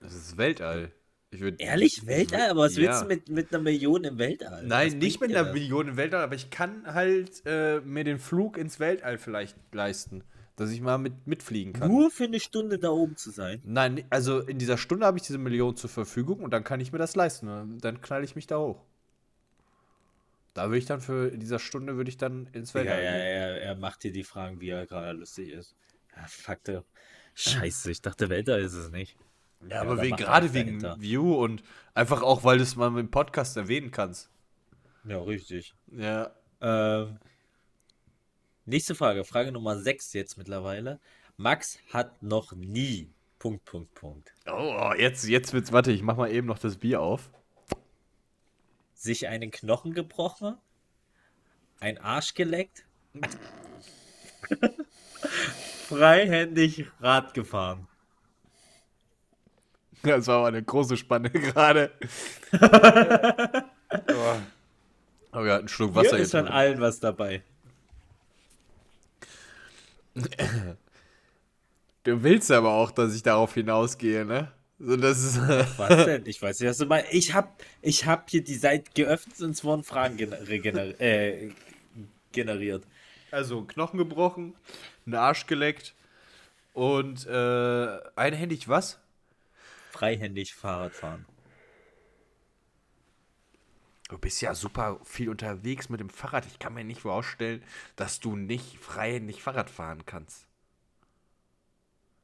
[0.00, 0.92] Das ist Weltall.
[1.32, 2.50] Würd, ehrlich, ich Weltall?
[2.50, 3.02] Aber was willst ja.
[3.02, 4.66] du mit, mit einer Million im Weltall?
[4.66, 5.54] Nein, nicht mit einer das?
[5.54, 10.24] Million im Weltall, aber ich kann halt äh, mir den Flug ins Weltall vielleicht leisten.
[10.56, 11.90] Dass ich mal mit, mitfliegen kann.
[11.90, 13.62] Nur für eine Stunde da oben zu sein.
[13.64, 16.92] Nein, also in dieser Stunde habe ich diese Million zur Verfügung und dann kann ich
[16.92, 17.78] mir das leisten.
[17.80, 18.84] Dann knall ich mich da hoch.
[20.52, 23.12] Da würde ich dann für in dieser Stunde würde ich dann ins Ja, Weltall ja,
[23.12, 23.20] gehen.
[23.20, 25.74] er, er macht dir die Fragen, wie er gerade lustig ist.
[26.14, 26.58] Ja, fuck,
[27.34, 29.16] Scheiße, ich dachte, Weltall ist es nicht.
[29.68, 31.00] Ja, aber wegen, er gerade wegen dahinter.
[31.00, 31.62] View und
[31.94, 34.30] einfach auch, weil du es mal im Podcast erwähnen kannst.
[35.04, 35.74] Ja, richtig.
[35.90, 36.30] Ja.
[36.60, 37.18] Ähm,
[38.66, 41.00] nächste Frage, Frage Nummer 6 jetzt mittlerweile.
[41.36, 43.10] Max hat noch nie.
[43.38, 44.32] Punkt, Punkt, Punkt.
[44.46, 45.72] Oh, jetzt, jetzt wird's.
[45.72, 47.30] Warte, ich mach mal eben noch das Bier auf.
[48.94, 50.56] Sich einen Knochen gebrochen,
[51.80, 52.84] ein Arsch geleckt,
[55.88, 57.88] freihändig Rad gefahren.
[60.06, 61.92] Das war aber eine große Spanne gerade.
[62.52, 64.36] oh.
[65.30, 66.44] Aber ja, einen Schluck Wasser Hier ist jetzt.
[66.44, 67.42] von allen was dabei.
[72.04, 74.50] Du willst aber auch, dass ich darauf hinausgehe, ne?
[74.80, 75.40] So, das ist.
[75.78, 76.26] Was denn?
[76.26, 77.12] Ich weiß nicht, was du meinst.
[77.12, 81.50] Ich hab, ich hab hier die Seite geöffnet und es wurden Fragen gener äh,
[82.32, 82.84] generiert.
[83.30, 84.54] Also, Knochen gebrochen,
[85.06, 85.94] einen Arsch geleckt
[86.72, 88.98] und äh, einhändig was?
[89.92, 91.26] Freihändig Fahrrad fahren.
[94.08, 96.46] Du bist ja super viel unterwegs mit dem Fahrrad.
[96.46, 97.62] Ich kann mir nicht vorstellen,
[97.94, 100.46] dass du nicht freihändig Fahrrad fahren kannst.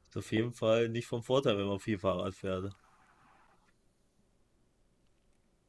[0.07, 2.75] Ist auf jeden Fall nicht vom Vorteil, wenn man viel Fahrrad fährt.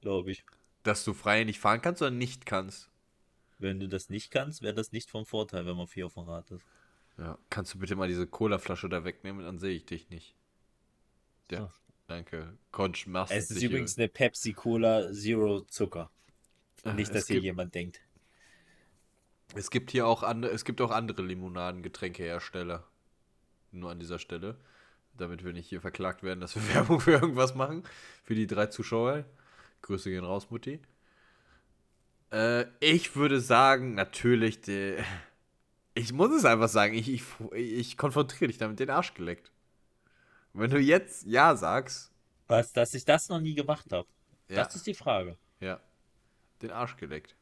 [0.00, 0.42] Glaube ich.
[0.82, 2.90] Dass du freihändig fahren kannst oder nicht kannst?
[3.58, 6.22] Wenn du das nicht kannst, wäre das nicht vom Vorteil, wenn man viel auf dem
[6.22, 6.64] Rad ist.
[7.18, 7.38] Ja.
[7.50, 10.34] Kannst du bitte mal diese Colaflasche da wegnehmen, dann sehe ich dich nicht.
[11.50, 11.70] Ja.
[12.10, 12.56] Danke.
[12.72, 16.10] Conch, machst Es ist übrigens eine Pepsi Cola Zero Zucker.
[16.84, 18.00] über- Nicht, es dass hier gibt, jemand denkt.
[19.54, 22.84] Es gibt hier auch andere, es gibt auch andere Limonaden, Getränkehersteller.
[23.72, 24.56] Nur an dieser Stelle.
[25.16, 27.84] Damit wir nicht hier verklagt werden, dass wir Werbung für irgendwas machen.
[28.24, 29.24] Für die drei Zuschauer.
[29.82, 30.80] Grüße gehen raus, Mutti.
[32.32, 34.96] Äh, ich würde sagen, natürlich, die,
[35.94, 39.50] ich muss es einfach sagen, ich, ich, ich konfrontiere dich damit, den Arsch geleckt.
[40.52, 42.10] Wenn du jetzt Ja sagst,
[42.48, 44.08] Was, dass ich das noch nie gemacht habe.
[44.48, 45.36] ja, Das ist die Frage.
[45.60, 45.80] ja,
[46.62, 47.36] den Arsch geleckt.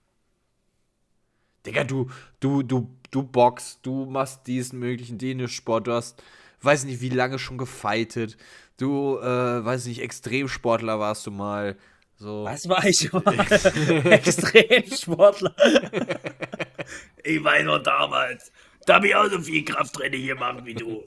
[1.67, 2.09] Digga, du,
[2.41, 6.23] du, du, du boxst, du machst diesen möglichen Dänisch-Sport, du hast,
[6.63, 8.37] weiß nicht, wie lange schon gefightet,
[8.77, 11.77] du, äh, weiß nicht, Extremsportler warst du mal,
[12.17, 12.45] so.
[12.45, 13.23] Was war ich mal?
[14.11, 15.55] Extremsportler.
[17.25, 18.51] ich war nur damals.
[18.87, 21.05] Da habe ich auch so viel Krafttraining gemacht wie du.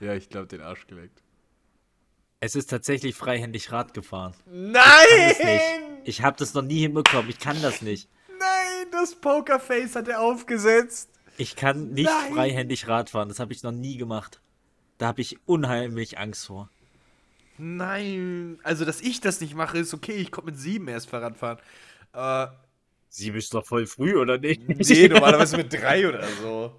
[0.00, 1.22] Ja, ich glaube, den Arsch geleckt.
[2.40, 4.34] Es ist tatsächlich freihändig Rad gefahren.
[4.46, 4.82] Nein!
[5.28, 5.62] Nicht.
[6.04, 7.30] Ich habe das noch nie hinbekommen.
[7.30, 8.08] Ich kann das nicht.
[8.28, 11.10] Nein, das Pokerface hat er aufgesetzt.
[11.38, 12.34] Ich kann nicht Nein.
[12.34, 13.28] freihändig Rad fahren.
[13.28, 14.40] Das habe ich noch nie gemacht.
[14.98, 16.70] Da habe ich unheimlich Angst vor.
[17.58, 20.16] Nein, also, dass ich das nicht mache, ist okay.
[20.16, 21.58] Ich komme mit sieben erst Fahrrad fahren.
[22.12, 22.48] Äh,
[23.08, 24.68] Sie bist doch voll früh, oder nicht?
[24.68, 26.76] nee, normalerweise mit drei oder so.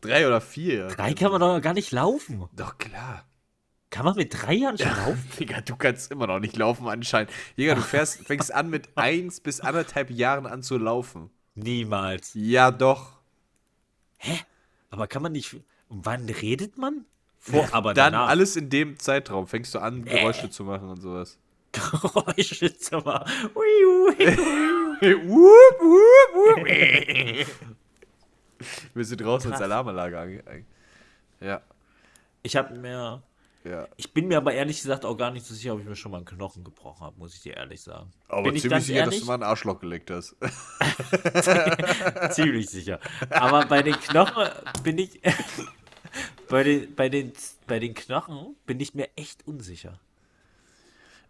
[0.00, 0.88] Drei oder vier.
[0.88, 2.48] Drei kann man doch gar nicht laufen.
[2.54, 3.24] Doch, klar.
[3.90, 5.24] Kann man mit drei Jahren schon laufen?
[5.38, 7.30] Digga, du kannst immer noch nicht laufen anscheinend.
[7.56, 11.30] Digga, du fährst, fängst an mit eins bis anderthalb Jahren an zu laufen.
[11.54, 12.30] Niemals.
[12.34, 13.18] Ja, doch.
[14.90, 15.54] Aber kann man nicht.
[15.88, 17.04] Und wann redet man?
[17.38, 18.28] Vor, aber Dann danach.
[18.28, 21.38] alles in dem Zeitraum fängst du an, Geräusche zu machen und sowas.
[21.72, 23.30] Geräusche zu machen.
[28.94, 29.62] Wir sind draußen als.
[29.62, 30.64] Alarmanlage.
[31.40, 31.62] Ja,
[32.42, 33.22] Ich habe mir.
[33.64, 33.86] ja.
[33.96, 36.10] Ich bin mir aber ehrlich gesagt auch gar nicht so sicher, ob ich mir schon
[36.10, 38.10] mal einen Knochen gebrochen habe, muss ich dir ehrlich sagen.
[38.28, 39.20] Aber bin ich ziemlich sicher, dass ehrlich?
[39.20, 40.34] du mal ein Arschloch geleckt hast.
[42.30, 42.98] Ziemlich sicher.
[43.30, 44.48] Aber bei den Knochen
[44.82, 45.20] bin ich.
[46.48, 47.32] bei, den, bei, den,
[47.66, 50.00] bei den Knochen bin ich mir echt unsicher.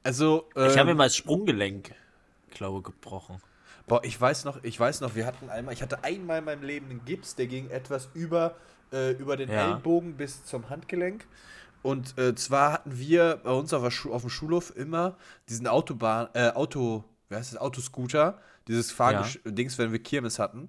[0.03, 1.95] Also, Ich habe mir ähm, mal das Sprunggelenk,
[2.51, 3.41] glaube gebrochen.
[3.87, 6.63] Boah, ich weiß noch, ich weiß noch, wir hatten einmal, ich hatte einmal in meinem
[6.63, 8.57] Leben einen Gips, der ging etwas über,
[8.93, 9.73] äh, über den Ja.
[9.73, 11.27] Ellbogen bis zum Handgelenk.
[11.83, 15.17] Und äh, zwar hatten wir bei uns auf, Schu auf dem Schulhof immer
[15.49, 20.69] diesen Autobahn, äh, Auto, wie heißt das, Autoscooter, dieses Fahrgesch-Dings, wenn wir Kirmes hatten.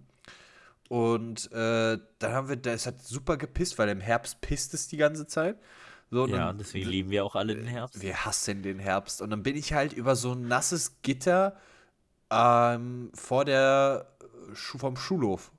[0.88, 4.98] Und äh, dann haben wir, das hat super gepisst, weil im Herbst pisst es die
[4.98, 5.58] ganze Zeit.
[6.12, 8.02] So, Ja, dann- deswegen lieben wir auch alle den Herbst.
[8.02, 9.22] wir hassen den Herbst.
[9.22, 11.56] Und dann bin ich halt über so ein nasses Gitter
[12.32, 14.08] ähm, vor der
[14.52, 15.52] äh, vom Schulhof.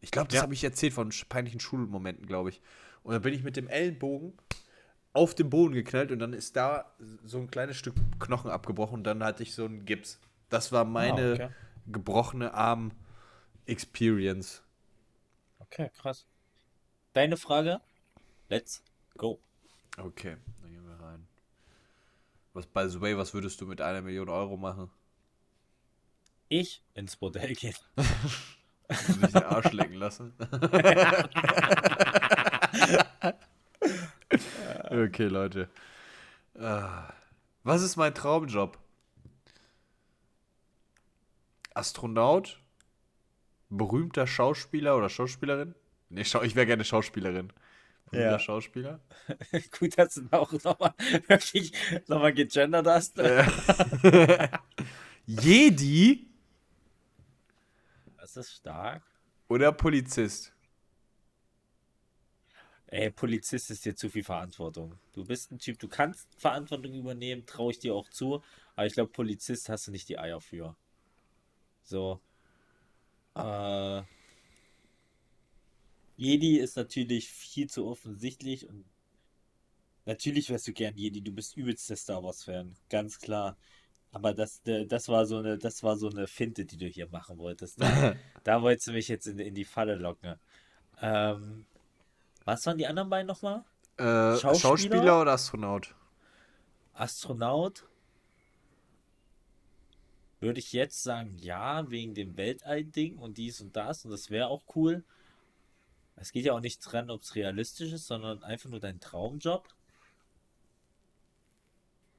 [0.00, 0.42] Ich glaube, das Ja.
[0.42, 2.60] habe ich erzählt von peinlichen Schulmomenten, glaube ich.
[3.02, 4.32] Und dann bin ich mit dem Ellenbogen
[5.12, 6.92] auf den Boden geknallt und dann ist da
[7.24, 10.20] so ein kleines Stück Knochen abgebrochen und dann hatte ich so einen Gips.
[10.50, 11.48] Das war meine Ah, okay.
[11.86, 12.54] gebrochene
[13.66, 14.62] Arm-Experience.
[15.58, 16.26] Okay, krass.
[17.12, 17.80] Deine Frage?
[18.48, 18.82] Let's
[19.16, 19.38] go.
[19.98, 21.26] Okay, dann gehen wir rein.
[22.52, 24.90] Was, by the way, was würdest du mit einer Million Euro machen?
[26.48, 27.74] Ich ins Bordell gehen.
[28.88, 30.32] sich den Arsch lecken lassen.
[34.90, 35.68] okay, Leute.
[36.54, 38.78] Was ist mein Traumjob?
[41.74, 42.60] Astronaut?
[43.68, 45.74] Berühmter Schauspieler oder Schauspielerin?
[46.08, 47.52] Nee, ich wäre gerne Schauspielerin.
[48.12, 48.38] Ja.
[48.38, 49.00] Schauspieler?
[49.78, 50.94] Gut, dass du auch nochmal
[51.28, 51.72] wirklich
[52.06, 53.18] nochmal gegendert hast.
[55.26, 56.26] Jedi
[58.16, 59.02] Das ist stark.
[59.48, 60.52] oder Polizist?
[62.86, 64.94] Ey, Polizist ist dir zu viel Verantwortung.
[65.12, 68.42] Du bist ein Typ, du kannst Verantwortung übernehmen, traue ich dir auch zu.
[68.76, 70.74] Aber ich glaube, Polizist hast du nicht die Eier für.
[71.82, 72.20] So.
[73.34, 74.02] Äh,
[76.18, 78.84] Jedi ist natürlich viel zu offensichtlich und
[80.04, 81.22] natürlich wärst du gern Jedi.
[81.22, 83.56] Du bist übelst der Star Wars-Fan, ganz klar.
[84.10, 87.08] Aber das, äh, das war so eine, das war so eine Finte, die du hier
[87.08, 87.80] machen wolltest.
[87.80, 90.34] Da, da wolltest du mich jetzt in, in die Falle locken.
[91.00, 91.66] Ähm,
[92.44, 93.64] was waren die anderen beiden nochmal?
[93.96, 94.54] Äh, Schauspieler?
[94.56, 95.94] Schauspieler oder Astronaut?
[96.94, 97.86] Astronaut?
[100.40, 104.48] Würde ich jetzt sagen, ja, wegen dem Weltall-Ding und dies und das und das wäre
[104.48, 105.04] auch cool.
[106.20, 109.68] Es geht ja auch nicht dran, ob es realistisch ist, sondern einfach nur dein Traumjob.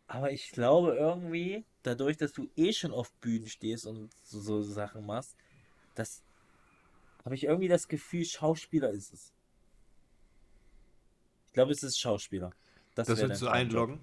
[0.07, 4.63] Aber ich glaube irgendwie, dadurch, dass du eh schon auf Bühnen stehst und so, so
[4.63, 5.35] Sachen machst,
[5.95, 6.23] das
[7.25, 9.33] habe ich irgendwie das Gefühl, Schauspieler ist es.
[11.47, 12.51] Ich glaube, es ist Schauspieler.
[12.95, 13.99] Das wär willst du einloggen?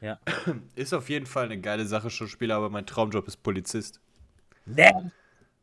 [0.00, 0.18] Ja.
[0.76, 4.00] Ist auf jeden Fall eine geile Sache, Schauspieler, aber mein Traumjob ist Polizist.
[4.64, 4.92] Nee,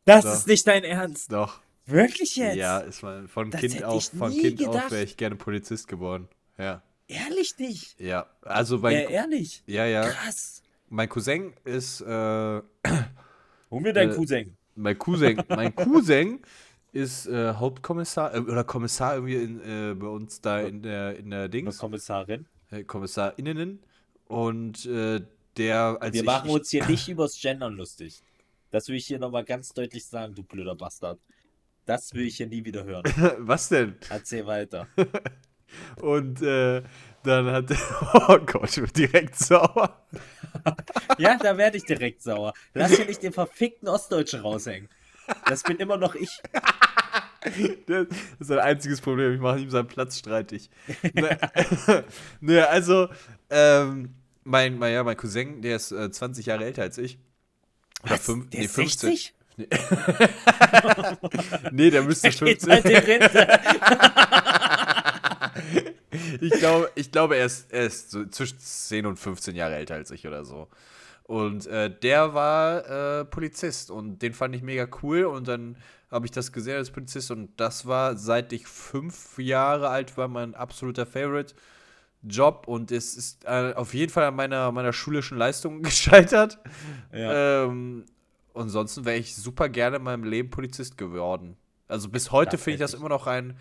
[0.04, 0.32] das Doch.
[0.34, 1.32] ist nicht dein Ernst.
[1.32, 1.62] Doch.
[1.86, 2.56] Wirklich jetzt?
[2.56, 6.28] Ja, ist mal von Das Kind auf, von Kind auf wäre ich gerne Polizist geworden.
[6.58, 6.82] Ja.
[7.08, 7.98] Ehrlich nicht.
[8.00, 8.26] Ja.
[8.42, 9.62] Also mein, Äh, ehrlich.
[9.66, 10.08] ja, ja.
[10.08, 10.62] Krass.
[10.88, 12.06] Mein Cousin ist, äh,
[13.70, 14.56] Hol mir dein Äh, Cousin.
[14.74, 16.40] mein Cousin, mein Cousin
[16.92, 21.30] ist äh, Hauptkommissar äh, oder Kommissar irgendwie in, äh, bei uns da in der in
[21.30, 22.46] der Eine Dings, Kommissarin.
[22.70, 23.80] äh, KommissarInnen
[24.26, 25.20] und äh,
[25.56, 28.22] der als Wir ich, machen uns hier nicht übers Gendern lustig.
[28.70, 31.18] Das will ich hier nochmal ganz deutlich sagen, du blöder Bastard.
[31.86, 33.04] Das will ich hier nie wieder hören.
[33.38, 33.96] was denn?
[34.10, 34.88] Erzähl weiter.
[36.00, 36.82] Und äh,
[37.22, 37.70] dann hat
[38.28, 40.04] oh Gott, ich bin direkt sauer.
[41.18, 42.52] Ja, da werde ich direkt sauer.
[42.74, 44.88] Lass hier nicht den verfickten Ostdeutschen raushängen.
[45.46, 46.40] Das bin immer noch ich.
[47.86, 48.06] Das
[48.38, 49.34] ist sein einziges Problem.
[49.34, 50.70] Ich mache ihm seinen Platz streitig.
[52.40, 53.08] ne, also,
[53.50, 54.14] ähm,
[54.44, 57.18] mein, mein, ja, mein Cousin, der ist äh, 20 Jahre älter als ich.
[58.02, 58.24] Oder Was?
[58.24, 59.10] fünf, Der nee, ist 15.
[59.10, 59.35] 60?
[61.72, 62.72] Nee, der müsste Geht 15.
[62.72, 62.86] halt
[66.40, 69.94] ich, glaube, ich glaube, er ist, er ist so zwischen 10 und 15 Jahre älter
[69.94, 70.68] als ich oder so.
[71.22, 75.24] Und äh, der war äh, Polizist und den fand ich mega cool.
[75.24, 75.76] Und dann
[76.10, 80.28] habe ich das gesehen als Polizist und das war, seit ich fünf Jahre alt war,
[80.28, 81.54] mein absoluter Favorite.
[82.22, 86.58] Job und es ist äh, auf jeden Fall an meiner, meiner schulischen Leistung gescheitert.
[87.12, 87.64] Ja.
[87.64, 88.04] Ähm,
[88.56, 91.56] ansonsten wäre ich super gerne in meinem Leben Polizist geworden.
[91.88, 93.56] Also bis heute finde ich das immer noch ein,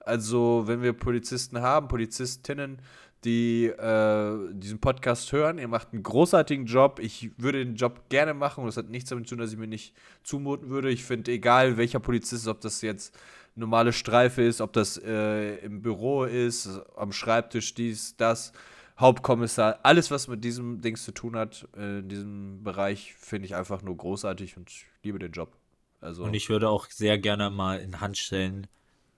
[0.00, 2.80] also wenn wir Polizisten haben, Polizistinnen,
[3.24, 7.00] die äh, diesen Podcast hören, ihr macht einen großartigen Job.
[7.02, 9.58] Ich würde den Job gerne machen und das hat nichts damit zu tun, dass ich
[9.58, 10.90] mir nicht zumuten würde.
[10.90, 13.14] Ich finde, egal welcher Polizist, ob das jetzt
[13.56, 18.52] normale Streife ist, ob das äh, im Büro ist, am Schreibtisch dies, das,
[19.00, 23.54] Hauptkommissar, alles, was mit diesem Dings zu tun hat, äh, in diesem Bereich, finde ich
[23.54, 25.56] einfach nur großartig und ich liebe den Job.
[26.00, 28.66] Also, Und ich würde auch sehr gerne mal in Handstellen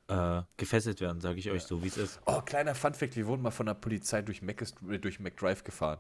[0.09, 2.21] äh, gefesselt werden, sage ich euch so, wie es ist.
[2.27, 4.65] oh, kleiner Funfact, wir wurden mal von der Polizei durch, Mac,
[5.01, 5.99] durch McDrive gefahren.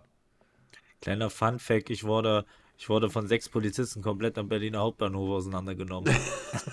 [1.00, 2.44] Kleiner Fun-Fact: Ich wurde,
[2.78, 6.14] ich wurde von sechs Polizisten komplett am Berliner Hauptbahnhof auseinandergenommen.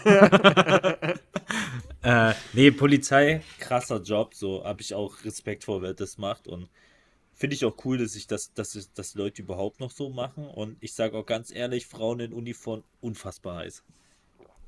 [2.04, 6.70] äh, nee, Polizei, krasser Job, so habe ich auch Respekt vor, wer das macht und
[7.40, 10.46] finde ich auch cool, dass ich das, dass, es- dass Leute überhaupt noch so machen
[10.48, 13.84] und ich sage auch ganz ehrlich, Frauen in Uniform unfassbar heiß.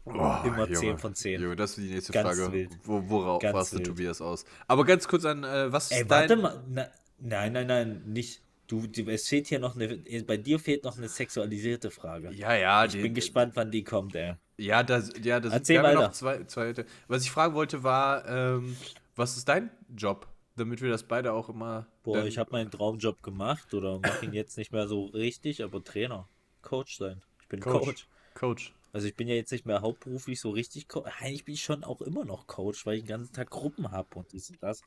[0.06, 0.10] Oh,
[0.46, 0.74] Immer Junge.
[0.74, 1.42] 10 von 10.
[1.42, 2.52] Junge, das ist die nächste Ganz Frage.
[2.52, 2.70] wild.
[2.86, 3.86] Wo, worauf Ganz warst du wild.
[3.88, 4.46] Tobias aus?
[4.68, 6.10] Aber ganz kurz an, äh, was ist Ey, dein...
[6.30, 6.64] warte mal.
[6.70, 6.88] Na,
[7.20, 8.42] nein, nein, nein, nicht.
[8.66, 9.98] Du, du, es fehlt hier noch eine.
[10.26, 12.32] Bei dir fehlt noch eine sexualisierte Frage.
[12.32, 14.36] Ja, ja, ich die- bin gespannt, wann die kommt, ey.
[14.58, 16.02] Ja, da, ja, da sind Erzähl weiter.
[16.02, 16.74] noch zwei, zwei.
[17.08, 18.76] Was ich fragen wollte war, ähm,
[19.16, 20.26] was ist dein Job?
[20.56, 21.88] Damit wir das beide auch immer.
[22.04, 25.84] Boah, ich habe meinen Traumjob gemacht oder mache ihn jetzt nicht mehr so richtig, aber
[25.84, 26.28] Trainer,
[26.62, 27.22] Coach sein.
[27.42, 27.86] Ich bin Coach.
[27.86, 28.08] Coach.
[28.34, 28.74] Coach.
[28.94, 31.10] Also ich bin ja jetzt nicht mehr hauptberuflich so richtig Coach.
[31.20, 34.20] Eigentlich bin ich schon auch immer noch Coach, weil ich den ganzen Tag Gruppen habe
[34.20, 34.82] und dies und das.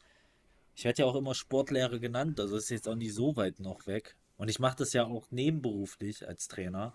[0.77, 3.87] Ich werde ja auch immer Sportlehrer genannt, also ist jetzt auch nicht so weit noch
[3.87, 4.17] weg.
[4.37, 6.95] Und ich mache das ja auch nebenberuflich als Trainer.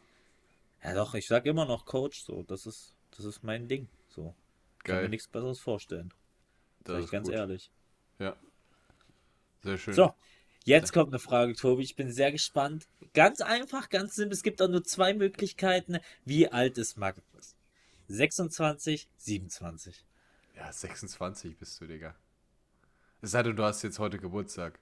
[0.83, 3.87] Ja doch, ich sag immer noch Coach, so, das ist, das ist mein Ding.
[4.09, 4.35] So.
[4.83, 5.09] Kann mir Geil.
[5.09, 6.13] nichts Besseres vorstellen.
[6.83, 7.35] Das Sag ich ist ganz gut.
[7.35, 7.71] ehrlich.
[8.19, 8.35] Ja.
[9.63, 9.93] Sehr schön.
[9.93, 10.13] So,
[10.65, 11.83] jetzt kommt eine Frage, Tobi.
[11.83, 12.87] Ich bin sehr gespannt.
[13.13, 14.33] Ganz einfach, ganz simpel.
[14.33, 15.99] Es gibt auch nur zwei Möglichkeiten.
[16.25, 17.55] Wie alt ist Magnus?
[18.07, 20.05] 26, 27.
[20.55, 22.15] Ja, 26 bist du, Digga.
[23.21, 24.79] Es sei denn, du hast jetzt heute Geburtstag.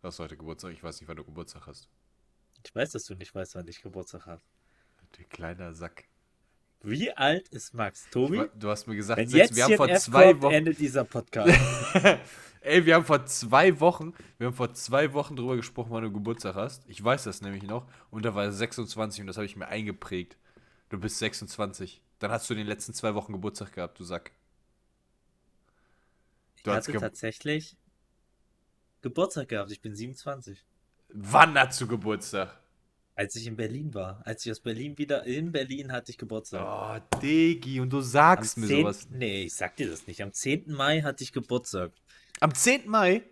[0.00, 0.72] Du hast heute Geburtstag.
[0.72, 1.88] Ich weiß nicht, wann du Geburtstag hast.
[2.64, 4.42] Ich weiß, dass du nicht weißt, wann ich Geburtstag habe.
[5.12, 6.04] Du kleiner Sack.
[6.82, 8.08] Wie alt ist Max?
[8.10, 8.48] Tobi?
[8.58, 10.52] Du hast mir gesagt, Wenn sechs, jetzt wir haben vor zwei Wochen.
[10.54, 11.48] endet dieser Podcast.
[12.60, 16.12] Ey, wir haben vor zwei Wochen, wir haben vor zwei Wochen drüber gesprochen, wann du
[16.12, 16.84] Geburtstag hast.
[16.88, 17.88] Ich weiß das nämlich noch.
[18.10, 20.36] Und da war er 26 und das habe ich mir eingeprägt.
[20.88, 22.02] Du bist 26.
[22.18, 24.32] Dann hast du in den letzten zwei Wochen Geburtstag gehabt, du Sack.
[26.56, 27.76] Ich Du hast hatte ge tatsächlich
[29.02, 29.72] Geburtstag gehabt.
[29.72, 30.64] Ich bin 27.
[31.08, 32.61] Wann hast du Geburtstag?
[33.14, 34.22] Als ich in Berlin war.
[34.24, 37.02] Als ich aus Berlin wieder in Berlin hatte ich Geburtstag.
[37.14, 38.80] Oh, Digi, und du sagst mir 10.
[38.80, 39.08] sowas.
[39.10, 40.22] Nee, ich sag dir das nicht.
[40.22, 40.64] Am 10.
[40.72, 41.92] Mai hatte ich Geburtstag.
[42.40, 42.88] Am 10.
[42.88, 43.22] Mai,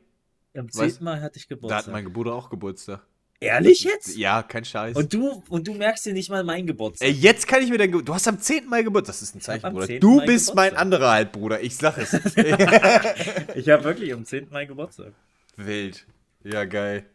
[0.55, 0.83] Am 10.
[0.83, 1.93] Weißt- Mai hatte ich da hat Geburtstag.
[1.93, 3.01] mein Bruder auch Geburtstag.
[3.43, 4.19] Ehrlich jetzt?
[4.19, 4.95] Ja, kein Scheiß.
[4.99, 7.09] Und du, und du merkst dir nicht mal meinen Geburtstag.
[7.09, 8.67] Ey, jetzt kann ich mir dein Ge Du hast am 10.
[8.67, 9.15] Mai Geburtstag.
[9.15, 9.87] Das ist ein Zeichen, am Bruder.
[9.87, 10.01] 10.
[10.01, 10.81] Du Mai bist mein Geburtstag.
[10.83, 11.61] anderer Halbbruder.
[11.63, 12.13] Ich sag es.
[13.57, 14.49] Ich habe wirklich am 10.
[14.51, 15.15] Mai Geburtstag.
[15.57, 16.07] Wild.
[16.45, 17.07] Ja, geil.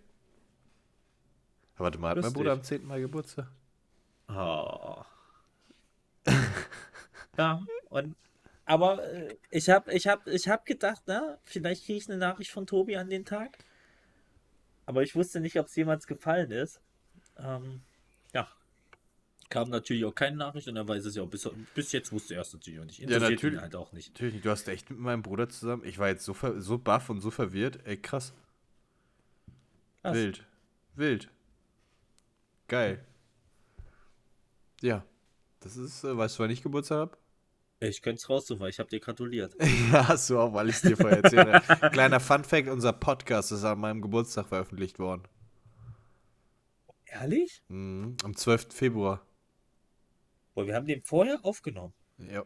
[1.78, 2.38] Warte mal, hat mein Lustig.
[2.38, 2.86] Bruder am 10.
[2.86, 3.47] Mai Geburtstag?
[4.30, 5.03] Oh.
[7.38, 8.15] ja, und
[8.65, 12.51] aber äh, ich habe ich hab, ich hab gedacht, na, vielleicht kriege ich eine Nachricht
[12.51, 13.57] von Tobi an den Tag.
[14.88, 16.82] Aber ich wusste nicht, ob es jemals gefallen ist.
[17.38, 17.82] Ähm,
[18.34, 18.47] ja.
[19.49, 21.30] Kam natürlich auch keine Nachricht und er weiß es ja auch.
[21.30, 23.01] Bis, bis jetzt wusste er es natürlich auch nicht.
[23.01, 23.61] Interessiert ihn natürlich.
[23.61, 24.13] halt auch nicht.
[24.13, 24.45] Natürlich nicht.
[24.45, 25.84] Du hast echt mit meinem Bruder zusammen.
[25.86, 27.80] Ich war jetzt so, so baff und so verwirrt.
[27.86, 28.34] Ey, krass.
[30.01, 30.15] Krass.
[30.15, 30.43] Wild.
[30.95, 31.30] Wild.
[32.68, 33.05] Geil.
[34.82, 35.05] Ja.
[35.59, 37.18] Das ist, äh, weißt du, wann ich Geburtstag habe?
[37.80, 39.55] Ich könnte es raussuchen, weil ich habe dir gratuliert.
[39.91, 41.89] Ja, hast du auch, weil ich es dir vorher erzählt habe.
[41.91, 45.24] Kleiner Fun-Fact: Unser Podcast ist an meinem Geburtstag veröffentlicht worden.
[47.05, 47.61] Ehrlich?
[47.68, 48.18] Mhm.
[48.24, 48.74] Am 12.
[48.74, 49.26] Februar.
[50.53, 51.93] Boah, wir haben den vorher aufgenommen.
[52.18, 52.45] Ja.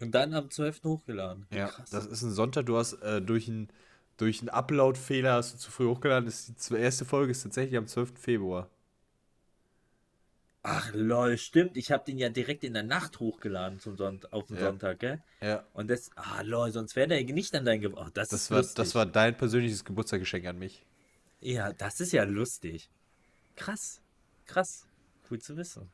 [0.00, 0.84] Und dann am 12.
[0.84, 1.46] hochgeladen.
[1.50, 1.90] Ja, krass.
[1.90, 2.66] das ist ein Sonntag.
[2.66, 3.68] Du hast äh, durch einen
[4.16, 6.26] durch Upload-Fehler hast du zu früh hochgeladen.
[6.26, 8.18] Das ist die erste Folge ist tatsächlich am 12.
[8.18, 8.70] Februar.
[10.66, 11.76] Ach lol, stimmt.
[11.76, 14.62] Ich habe den ja direkt in der Nacht hochgeladen zum Sonnt auf den Ja.
[14.62, 15.22] Sonntag, gell?
[15.42, 15.62] Ja.
[15.74, 18.08] Und das, ah lol, sonst wäre der nicht an dein Geburtstag.
[18.08, 18.76] Oh, das, Das war, lustig.
[18.76, 20.82] das war dein persönliches Geburtstagsgeschenk an mich.
[21.42, 22.88] Ja, das ist ja lustig.
[23.56, 24.00] Krass,
[24.46, 24.86] krass.
[25.30, 25.90] Cool zu wissen.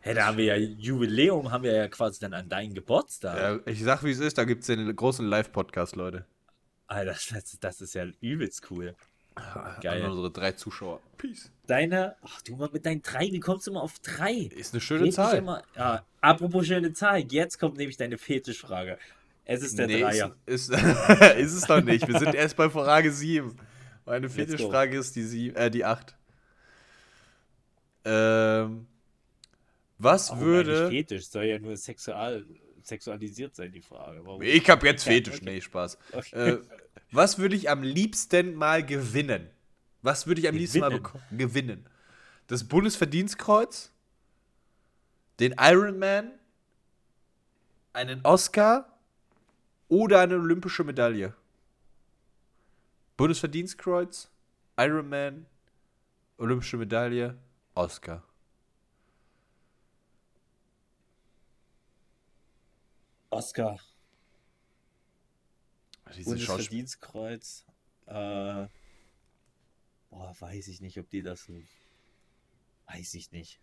[0.00, 3.38] Hey, da haben wir ja Jubiläum, haben wir ja quasi dann an deinen Geburtstag.
[3.38, 6.26] Ja, ich sag, wie es ist, da gibt es den großen Live-Podcast, Leute.
[6.88, 8.96] Alter, das, das ist ja übelst cool.
[9.80, 10.02] Geil.
[10.02, 11.00] An unsere drei Zuschauer.
[11.16, 11.50] Peace.
[11.66, 14.32] Deine, ach du mit deinen drei, wie kommst du immer auf drei?
[14.54, 15.36] Ist eine schöne Red Zahl.
[15.38, 18.98] Immer, ja, apropos schöne Zahl, jetzt kommt nämlich deine Fetischfrage.
[19.44, 20.36] Es ist der Nee, Dreier.
[20.46, 20.82] Ist, ist,
[21.38, 22.06] ist es doch nicht.
[22.06, 23.56] Wir sind erst bei Frage 7.
[24.04, 24.28] Meine.
[24.28, 26.14] Fetischfrage ist die, sieb- äh, die 8.
[28.04, 28.86] Ähm,
[29.98, 30.88] was Warum würde.
[30.88, 32.44] Fetisch soll ja nur sexual,
[32.82, 34.20] sexualisiert sein, die Frage.
[34.24, 34.40] Warum?
[34.42, 35.36] Ich hab jetzt Fetisch.
[35.36, 35.44] okay.
[35.44, 35.98] Nee, Spaß.
[36.12, 36.50] Okay.
[36.52, 36.58] Äh,
[37.12, 39.48] was würde ich am liebsten mal gewinnen?
[40.02, 41.02] Was würde ich am liebsten mal Gewinnen?
[41.02, 41.38] bekommen?
[41.38, 41.86] Gewinnen.
[42.46, 43.92] Das Bundesverdienstkreuz,
[45.38, 46.32] den Ironman,
[47.92, 48.98] einen Oscar
[49.88, 51.34] oder eine olympische Medaille?
[53.16, 54.30] Bundesverdienstkreuz,
[54.78, 55.46] Ironman,
[56.38, 57.36] olympische Medaille,
[57.74, 58.22] Oscar.
[63.30, 63.78] Oscar,
[66.24, 67.64] Bundesverdienstkreuz.
[68.06, 68.66] Äh,
[70.10, 71.60] boah, weiß ich nicht, ob die das so.
[72.86, 73.60] Weiß ich nicht.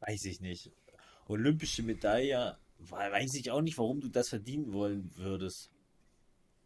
[0.00, 0.72] Weiß ich nicht.
[1.26, 5.70] Olympische Medaille, we- weiß ich auch nicht, warum du das verdienen wollen würdest.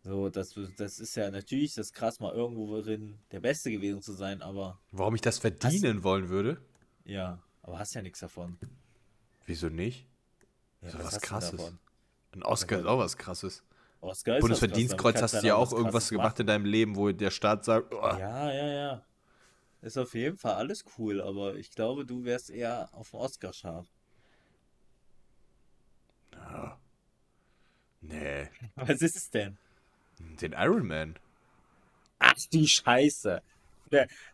[0.03, 4.13] So, das, das ist ja natürlich das krass, mal irgendwo drin der Beste gewesen zu
[4.13, 6.63] sein, aber Warum ich das verdienen wollen würde?
[7.05, 7.43] ja.
[7.63, 8.59] Aber hast ja nichts davon.
[9.47, 10.07] Wieso nicht?
[10.83, 11.73] Ja, So was hast du krasses.
[12.35, 13.63] Ein Oscar ist auch was krasses.
[14.01, 17.31] Oscar ist Bundesverdienstkreuz hast du ja auch irgendwas was gemacht in deinem Leben, wo der
[17.31, 18.19] Staat sagt, oh, machen.
[18.19, 19.03] Ja, ja, ja.
[19.83, 23.53] Ist auf jeden Fall alles cool, aber ich glaube, du wärst eher auf den Oscar
[23.53, 23.87] scharf.
[28.01, 29.57] nee, Was ist es denn?
[30.19, 31.17] den Iron Man.
[32.19, 33.43] Ach du Scheiße.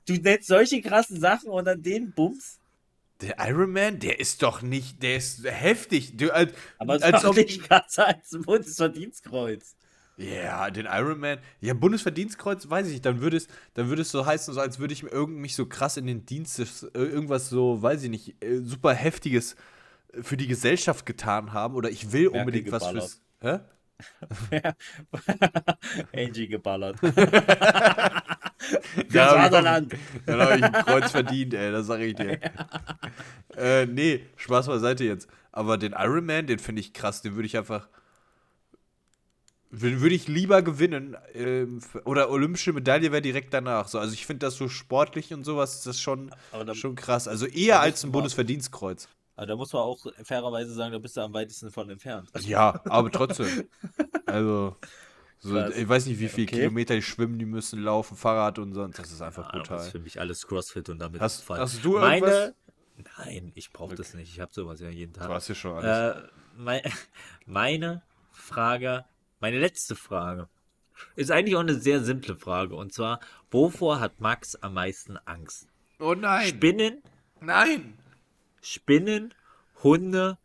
[0.07, 2.60] Du nennst solche krassen Sachen und dann den Bums?
[3.21, 6.17] Der Iron Man, der ist doch nicht, der ist heftig.
[6.17, 9.77] Du, als, Aber es als ob, nicht krasser als ein Bundesverdienstkreuz.
[10.17, 11.39] Ja, den Iron Man.
[11.61, 13.07] Ja, Bundesverdienstkreuz, weiß ich nicht.
[13.07, 15.97] Dann würde es, dann würde es so heißen, so als würde ich mich so krass
[15.97, 19.55] in den Dienst, äh, irgendwas so, weiß ich nicht, äh, super heftiges
[20.13, 23.21] äh, für die Gesellschaft getan haben oder ich will Merkel unbedingt was geballert.
[23.41, 23.61] fürs.
[24.51, 24.73] Hä?
[26.27, 26.97] Angie geballert.
[28.61, 29.95] Für ich Vaterland.
[30.27, 32.39] Dann habe ich ein Kreuz verdient, ey, das sage ich dir.
[33.57, 35.29] äh, nee, Spaß beiseite jetzt.
[35.53, 37.89] Aber den Iron Man, den finde ich krass, den würde ich einfach.
[39.73, 41.17] Würde würde ich lieber gewinnen.
[41.35, 43.89] F- oder olympische Medaille wäre direkt danach.
[43.89, 46.33] So, also ich finde das so sportlich und sowas, ist das schon,
[46.75, 47.29] schon krass.
[47.29, 49.09] Also eher als ein Bundesverdienstkreuz.
[49.37, 52.29] Aber da muss man auch fairerweise sagen, da bist du am weitesten von entfernt.
[52.41, 53.69] Ja, aber trotzdem.
[54.27, 54.77] Also,
[55.41, 56.57] so, ich weiß nicht, wie viele Okay.
[56.59, 58.99] Kilometer die schwimmen, die müssen laufen, Fahrrad und sonst.
[58.99, 59.91] Das ist einfach Ah, Das ist brutal.
[59.91, 61.61] für mich alles Crossfit und damit Hast- falsch.
[61.61, 62.55] hast du Meine, irgendwas?
[63.19, 64.31] Nein, ich brauche das nicht.
[64.33, 65.29] Ich habe sowas ja jeden Tag.
[65.29, 66.17] Du hast ja schon alles.
[66.17, 66.29] Äh,
[66.59, 66.83] mei-
[67.47, 69.05] meine Frage,
[69.41, 70.49] meine letzte Frage,
[71.17, 72.75] ist eigentlich auch eine sehr simple Frage.
[72.77, 73.21] Und zwar,
[73.51, 75.67] wovor hat Max am meisten Angst?
[75.99, 76.49] oh nein!
[76.49, 77.03] Spinnen,
[77.41, 77.99] Nein!
[78.61, 79.33] Spinnen,
[79.83, 80.37] Hunde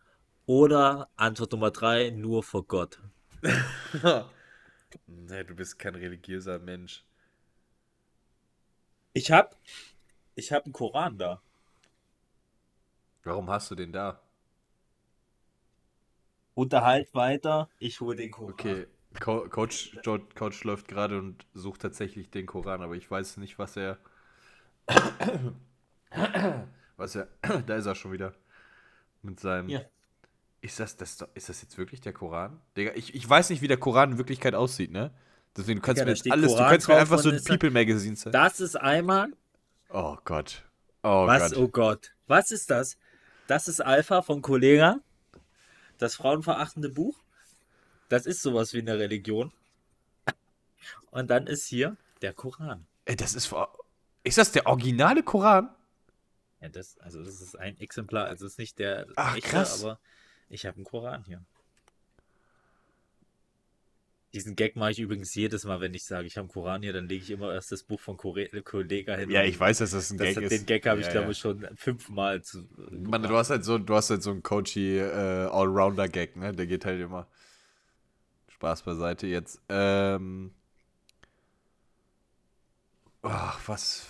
[0.46, 3.00] oder Antwort Nummer drei, nur vor Gott?
[5.08, 7.04] nee, du bist kein religiöser Mensch.
[9.14, 9.58] Ich hab,
[10.36, 11.42] ich hab einen Koran da.
[13.24, 14.22] Warum hast du den da?
[16.54, 18.54] Unterhalt weiter, ich hole den Koran.
[18.54, 18.88] Okay,
[19.20, 19.98] Co Coach,
[20.36, 23.98] Coach läuft gerade und sucht tatsächlich den Koran, aber ich weiß nicht, was er.
[26.98, 27.28] was er.
[27.66, 28.34] da ist er schon wieder.
[29.22, 29.70] Mit seinem.
[29.70, 29.82] Ja.
[30.66, 32.60] Ist das, das, ist das jetzt wirklich der Koran?
[32.76, 35.12] Digga, ich, ich weiß nicht, wie der Koran in Wirklichkeit aussieht, ne?
[35.56, 38.16] Deswegen du kannst Digga, mir alles, du Koran kannst mir einfach so ein People Magazine
[38.16, 38.34] zeigen.
[38.34, 39.28] Das ist einmal
[39.90, 40.64] Oh Gott.
[41.04, 41.60] Oh Was, Gott.
[41.60, 42.16] oh Gott.
[42.26, 42.98] Was ist das?
[43.46, 45.02] Das ist Alpha von Kollega.
[46.00, 47.16] Das frauenverachtende Buch.
[48.10, 49.52] Das ist sowas wie eine Religion.
[51.12, 52.88] Und dann ist hier der Koran.
[53.06, 53.54] Ey, das ist.
[54.24, 55.70] Ist das der originale Koran?
[56.60, 58.26] Ja, das, also das ist ein Exemplar.
[58.26, 59.84] Also es ist nicht der Ach, echte, krass.
[59.84, 60.00] aber
[60.50, 61.44] ich habe einen Koran hier.
[64.34, 66.92] Diesen Gag mache ich übrigens jedes Mal, wenn ich sage, ich habe einen Koran hier,
[66.92, 69.30] dann lege ich immer erst das Buch von Kore Kollega hin.
[69.30, 70.52] Ja, ich weiß, dass das ein Das, Gag ist.
[70.52, 71.32] den Gag habe ich, Ja, glaube ja.
[71.32, 72.68] ich, schon fünfmal zu.
[72.92, 76.52] Mann, du hast halt so, du hast halt so einen coachy äh, Allrounder-Gag, ne?
[76.52, 77.28] Der geht halt immer.
[78.50, 79.62] Spaß beiseite jetzt.
[79.70, 80.54] Ähm.
[83.22, 84.06] Ach, was.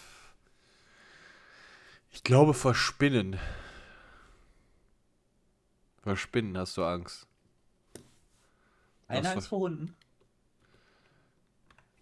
[2.12, 2.74] Ich glaube vor
[6.06, 7.28] Vor Spinnen hast du Angst.
[9.08, 9.96] Eine Angst vor Hunden.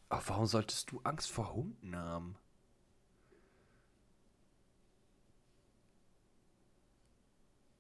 [0.10, 2.36] Ach, warum solltest du Angst vor Hunden haben?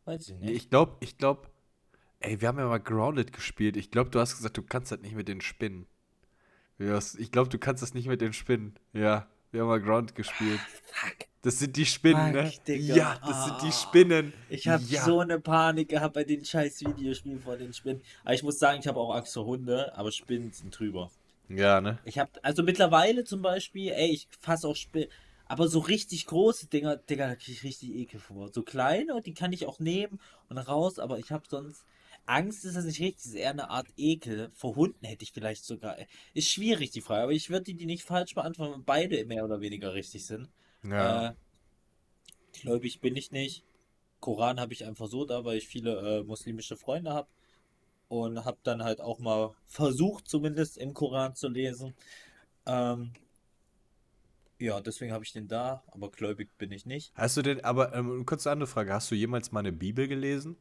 [0.05, 0.55] Weiß ich Nee, nicht.
[0.55, 1.49] ich glaube, ich glaube.
[2.21, 3.75] Ey, wir haben ja mal Grounded gespielt.
[3.75, 5.87] Ich glaube, du hast gesagt, du kannst das nicht mit den Spinnen.
[6.79, 8.79] Ich glaube, du kannst das nicht mit den Spinnen.
[8.93, 10.59] Ja, wir haben mal Grounded gespielt.
[10.91, 11.27] Fuck.
[11.41, 12.53] Das sind die Spinnen, Fuck, ne?
[12.67, 12.95] Digga.
[12.95, 13.61] Ja, das sind Ah.
[13.65, 14.33] die Spinnen.
[14.49, 15.03] Ich habe ja.
[15.03, 18.01] so eine Panik gehabt bei den scheiß Videospielen vor den Spinnen.
[18.23, 21.11] Aber ich muss sagen, ich habe auch Angst vor Hunde, aber Spinnen sind drüber.
[21.49, 21.99] Ja, ne?
[22.05, 25.09] Ich habe, also mittlerweile zum Beispiel, ey, ich fasse auch Spinnen,
[25.45, 28.49] aber so richtig große Dinger, Digga, da kriege ich richtig Ekel vor.
[28.53, 31.83] So kleine, die kann ich auch nehmen und raus, aber ich habe sonst,
[32.25, 34.51] Angst ist das nicht richtig, ist eher eine Art Ekel.
[34.53, 35.97] Vor Hunden hätte ich vielleicht sogar,
[36.33, 39.61] ist schwierig die Frage, aber ich würde die nicht falsch beantworten, weil beide mehr oder
[39.61, 40.49] weniger richtig sind.
[40.83, 41.29] Ja.
[41.29, 41.33] Äh,
[42.53, 43.63] gläubig bin ich nicht.
[44.19, 47.27] Koran habe ich einfach so da, weil ich viele äh, muslimische Freunde habe.
[48.07, 51.95] Und habe dann halt auch mal versucht, zumindest im Koran zu lesen.
[52.67, 53.13] Ähm,
[54.59, 57.11] ja, deswegen habe ich den da, aber gläubig bin ich nicht.
[57.15, 60.55] Hast du denn, aber ähm, kurze andere Frage, hast du jemals mal eine Bibel gelesen?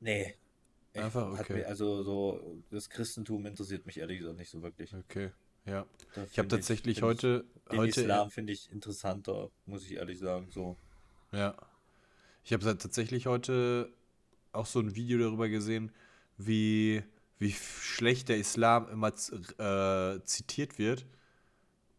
[0.00, 0.34] Nee.
[0.92, 1.54] Ich- Einfach, okay.
[1.54, 4.92] mir- also so, das Christentum interessiert mich ehrlich gesagt nicht so wirklich.
[4.94, 5.30] Okay,
[5.66, 5.86] ja.
[6.14, 10.48] Da Ich habe tatsächlich heute, den heute, Islam finde ich interessanter, muss ich ehrlich sagen.
[10.50, 10.76] So.
[11.32, 11.54] Ja.
[12.44, 13.92] Ich habe tatsächlich heute
[14.52, 15.92] auch so ein Video darüber gesehen,
[16.38, 17.04] wie,
[17.38, 21.06] wie schlecht der Islam immer äh, zitiert wird.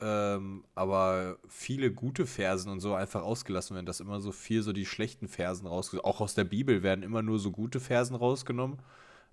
[0.01, 4.73] Ähm, aber viele gute Versen und so einfach ausgelassen werden, dass immer so viel so
[4.73, 8.79] die schlechten Versen rausgenommen Auch aus der Bibel werden immer nur so gute Versen rausgenommen.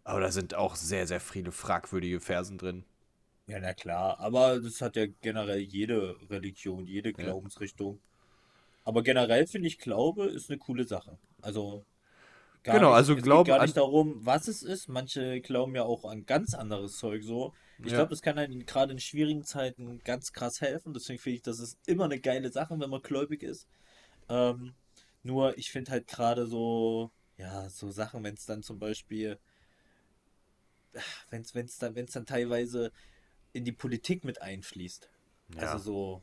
[0.05, 2.85] Aber da sind auch sehr, sehr viele fragwürdige Versen drin.
[3.47, 8.01] Ja, na klar, aber das hat ja generell jede Religion, jede Glaubensrichtung.
[8.85, 11.19] Aber generell finde ich, Glaube ist eine coole Sache.
[11.43, 11.87] Also
[12.65, 14.89] gar Genau, nicht, also es geht gar nicht darum, was es ist.
[14.89, 17.55] Manche glauben ja auch an ganz anderes Zeug so.
[17.81, 17.99] Ich Ja.
[17.99, 20.93] glaube, das kann einem gerade in schwierigen Zeiten ganz krass helfen.
[20.93, 23.69] Deswegen finde ich, das ist immer eine geile Sache, wenn man gläubig ist.
[24.29, 24.75] Ähm,
[25.23, 29.39] nur ich finde halt gerade so, ja, so Sachen, wenn es dann zum Beispiel,
[31.31, 32.93] wenn es wenn's dann, wenn's dann teilweise
[33.53, 35.09] in die Politik mit einfließt.
[35.55, 35.61] Ja.
[35.61, 36.23] Also so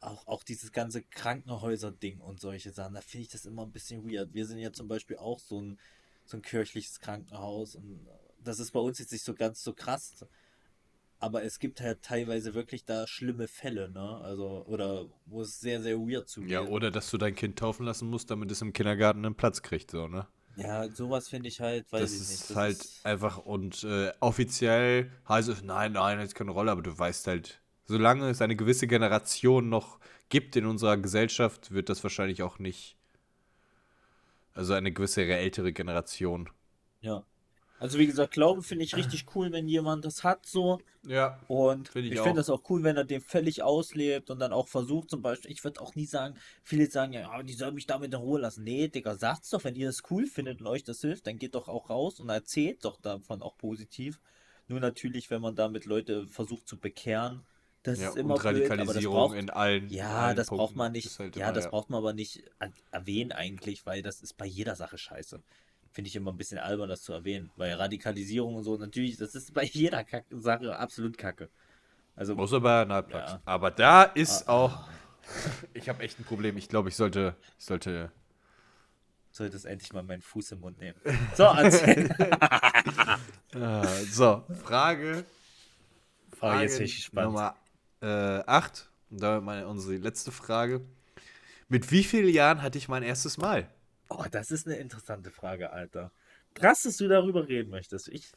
[0.00, 4.08] auch, auch dieses ganze Krankenhäuser-Ding und solche Sachen, da finde ich das immer ein bisschen
[4.08, 4.34] weird.
[4.34, 5.78] Wir sind ja zum Beispiel auch so ein,
[6.26, 8.06] so ein kirchliches Krankenhaus und
[8.44, 10.24] das ist bei uns jetzt nicht so ganz so krass.
[11.20, 14.20] Aber es gibt halt teilweise wirklich da schlimme Fälle, ne?
[14.22, 16.50] Also, oder wo es sehr, sehr weird zugeht.
[16.50, 19.62] Ja, oder dass du dein Kind taufen lassen musst, damit es im Kindergarten einen Platz
[19.62, 20.26] kriegt, so, ne?
[20.56, 22.50] Ja, sowas finde ich halt, weiß das ich ist nicht.
[22.50, 26.70] Das halt ist- einfach und äh, offiziell heißt es, nein, nein, das ist keine Rolle,
[26.72, 31.88] aber du weißt halt, solange es eine gewisse Generation noch gibt in unserer Gesellschaft, wird
[31.88, 32.96] das wahrscheinlich auch nicht,
[34.54, 36.48] also eine gewisse ältere Generation.
[37.00, 37.24] ja.
[37.78, 40.80] Also wie gesagt, Glaube finde ich richtig cool, wenn jemand das hat so.
[41.06, 41.38] Ja.
[41.46, 44.52] Und Find ich ich finde das auch cool, wenn er den völlig auslebt und dann
[44.52, 47.86] auch versucht, zum Beispiel, ich würde auch nie sagen, viele sagen ja, die sollen mich
[47.86, 48.64] damit in Ruhe lassen.
[48.64, 51.54] Nee, Digga, sagt's doch, wenn ihr das cool findet und euch das hilft, dann geht
[51.54, 54.20] doch auch raus und erzählt doch davon auch positiv.
[54.68, 57.44] Nur natürlich, wenn man damit Leute versucht zu bekehren,
[57.82, 59.90] das Ja, ist immer und blöd, aber das Radikalisierung braucht, in allen.
[59.90, 62.44] ja, allen das braucht Punkten man nicht, halt ja, immer, das braucht man aber nicht
[62.90, 65.42] erwähnen eigentlich, weil das ist bei jeder Sache scheiße.
[65.94, 69.36] Finde ich immer ein bisschen albern, das zu erwähnen, weil Radikalisierung und so, natürlich, das
[69.36, 71.48] ist bei jeder Kack Sache absolut kacke.
[72.16, 73.30] Also, Außer bei Analplugs.
[73.30, 73.40] Ja.
[73.44, 74.88] Aber da ist Ah, auch.
[75.72, 76.58] Ich habe echt ein Problem.
[76.58, 78.10] Ich glaube, ich sollte, ich sollte
[79.30, 80.98] solltest endlich mal meinen Fuß im Mund nehmen.
[81.34, 81.44] So.
[81.44, 82.10] Äh,
[84.10, 85.24] so, Frage,
[86.32, 87.26] Oh, Frage jetzt bin ich gespannt.
[87.28, 87.56] Nummer
[88.02, 88.90] 8.
[89.10, 90.82] Und damit meine, unsere letzte Frage.
[91.68, 93.66] Mit wie vielen Jahren hatte ich mein erstes Mal?
[94.16, 96.10] Oh, das ist eine interessante Frage, Alter.
[96.54, 98.08] Krass, dass du darüber reden möchtest.
[98.08, 98.30] Ich,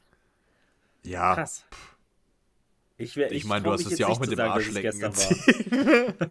[1.04, 1.66] Ja, krass.
[2.98, 5.72] Ich, wär- ich meine, du hast es ja auch mit dem Arschlecken erzählt.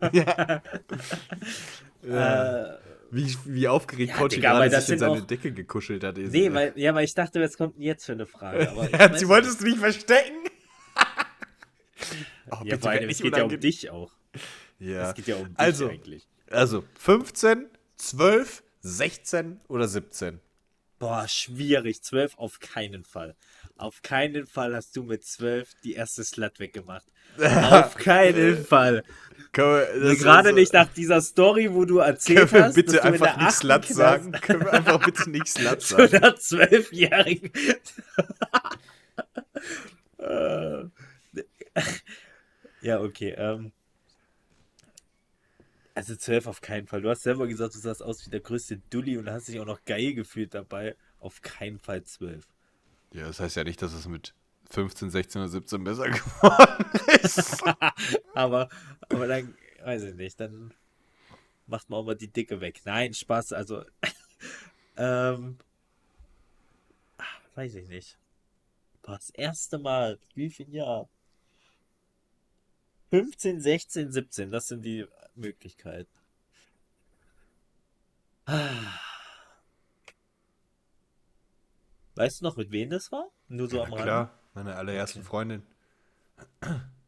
[0.00, 0.62] war.
[2.06, 2.76] Äh,
[3.10, 6.16] Wie, wie aufgeregt Ja, aber gerade sich in seine auch- Decke gekuschelt hat.
[6.16, 8.70] nee, weil, ja, weil ich dachte, was kommt denn jetzt für eine Frage?
[8.70, 10.36] Aber ich Ja, Sie wolltest du nicht verstecken?
[12.50, 14.12] oh, Ja, bitte, weil werd es geht ja um dich auch.
[14.78, 15.08] Ja.
[15.08, 16.28] Es geht ja um dich Also, eigentlich.
[16.50, 17.66] Also 15,
[17.96, 20.40] 12, 16 oder 17?
[20.98, 22.02] Boah, schwierig.
[22.02, 23.36] Zwölf auf keinen Fall.
[23.76, 27.04] Auf keinen Fall hast du mit zwölf die erste Slut weggemacht.
[27.70, 29.02] auf keinen Fall.
[29.52, 32.98] Wir, Gerade ist- nicht nach dieser Story, wo du erzählt Können wir hast, bitte du
[32.98, 34.32] in einfach nicht Slut Klasse sagen?
[34.32, 36.14] Können wir einfach bitte nicht Slut zu sagen?
[36.16, 37.50] einer Zwölfjährigen.
[40.18, 40.84] Äh,
[42.80, 43.34] ja, okay.
[43.36, 43.72] Ähm,
[45.96, 47.00] also zwölf auf keinen Fall.
[47.00, 49.64] Du hast selber gesagt, du sahst aus wie der größte Dulli und hast dich auch
[49.64, 50.94] noch geil gefühlt dabei.
[51.20, 52.46] Auf keinen Fall zwölf.
[53.14, 54.34] Ja, das heißt ja nicht, dass es mit
[54.70, 56.84] 15, 16 oder 17 besser geworden
[57.22, 57.62] ist.
[58.34, 58.68] Aber,
[59.08, 60.74] aber dann, weiß ich nicht, dann
[61.66, 62.82] macht man auch mal die Dicke weg.
[62.84, 63.82] Nein, Spaß, also,
[64.98, 65.56] ähm,
[67.16, 68.18] ach, weiß ich nicht.
[69.00, 71.08] Boah, das erste Mal, wie viel Jahr?
[73.08, 75.06] 15, 16, 17, das sind die
[75.36, 76.10] Möglichkeiten.
[78.46, 79.00] Ah.
[82.16, 83.30] Weißt du noch, mit wem das war?
[83.46, 84.26] Nur so Ja, am Rande?
[84.26, 85.22] klar, meine allererste Okay.
[85.22, 85.62] Freundin.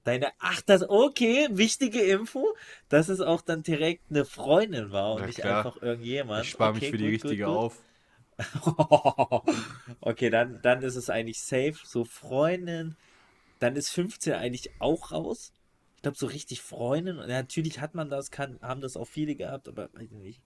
[0.04, 2.54] Deine, ach, das, okay, wichtige Info,
[2.88, 6.44] dass es auch dann direkt eine Freundin war und nicht einfach irgendjemand.
[6.44, 7.62] Ich spare mich Okay, für die gut, richtige gut, gut.
[7.70, 7.82] auf.
[10.00, 11.76] okay, dann, dann ist es eigentlich safe.
[11.84, 12.96] So Freundin,
[13.60, 15.52] dann ist 15 eigentlich auch raus.
[15.98, 17.18] Ich glaube, so richtig Freundin.
[17.18, 20.40] Und natürlich hat man das, kann, haben das auch viele gehabt, aber weiß ich nicht.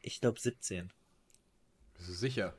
[0.00, 0.92] Ich glaube 17.
[1.96, 2.54] Bist du sicher?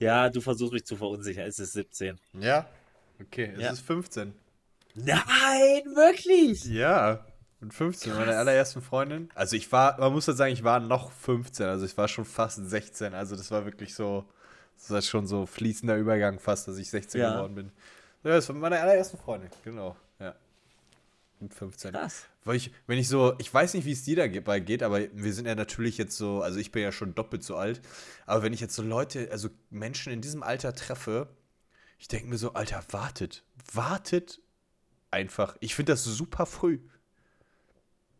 [0.00, 1.46] Ja, du versuchst mich zu verunsichern.
[1.46, 2.18] Es ist 17.
[2.40, 2.68] Ja.
[3.20, 3.70] Okay, es Ja.
[3.70, 4.34] ist 15.
[4.96, 5.16] Nein,
[5.94, 6.64] wirklich?
[6.64, 7.24] Ja.
[7.60, 8.36] Und 15, meine Krass.
[8.36, 9.28] allerersten Freundin.
[9.36, 12.24] Also ich war, man muss ja sagen, ich war noch 15, also ich war schon
[12.24, 13.14] fast 16.
[13.14, 14.28] Also das war wirklich so,
[14.76, 17.34] das war schon so fließender Übergang fast, dass ich 16 Ja.
[17.34, 17.72] geworden bin.
[18.24, 19.96] Ja, das war meine allererste Freundin, genau.
[20.18, 20.34] Ja.
[21.40, 21.92] Mit 15.
[21.92, 22.26] Krass.
[22.44, 25.32] Weil ich, wenn ich so, ich weiß nicht, wie es dir dabei geht, aber wir
[25.32, 27.80] sind ja natürlich jetzt so, also ich bin ja schon doppelt so alt,
[28.24, 31.28] aber wenn ich jetzt so Leute, also Menschen in diesem Alter treffe,
[31.98, 33.42] Ich denke mir so, Alter, wartet.
[33.72, 34.40] Wartet
[35.10, 35.56] einfach.
[35.60, 36.78] Ich finde das super früh.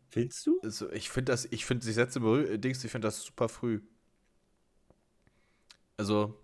[0.09, 0.59] Findest du?
[0.63, 3.81] Also, ich finde das, ich finde, ich setze mir Dings, ich finde das super früh.
[5.97, 6.39] Also,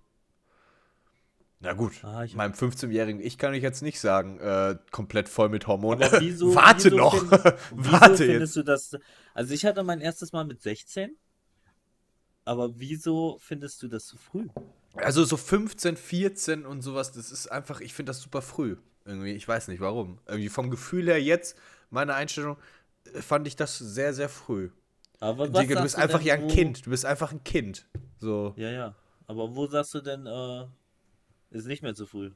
[1.63, 5.65] na gut, Ah, meinem 15-jährigen Ich kann ich jetzt nicht sagen, äh, komplett voll mit
[5.65, 6.07] Hormonen.
[6.19, 7.17] Wieso, Warte wieso noch.
[7.17, 7.31] Find,
[7.75, 8.55] wieso Warte findest jetzt.
[8.57, 8.97] du das?
[9.33, 11.15] Also ich hatte mein erstes Mal mit 16.
[12.45, 14.47] Aber wieso findest du das so früh?
[14.95, 18.75] Also so 15, 14 und sowas, das ist einfach, ich finde das super früh.
[19.05, 20.19] Irgendwie, ich weiß nicht warum.
[20.27, 21.57] Irgendwie vom Gefühl her jetzt,
[21.89, 22.57] meine Einstellung,
[23.13, 24.69] äh, fand ich das sehr, sehr früh.
[25.19, 26.85] Aber was Digga, du bist einfach ja ein Kind.
[26.85, 27.85] Du bist einfach ein Kind.
[28.17, 28.53] So.
[28.57, 28.95] Ja, ja.
[29.25, 30.65] Aber wo sagst du denn, äh,
[31.53, 32.31] ist nicht mehr zu früh?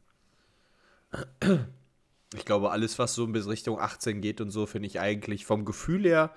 [2.36, 5.66] Ich glaube, alles, was so bis Richtung 18 geht und so, finde ich eigentlich vom
[5.66, 6.34] Gefühl her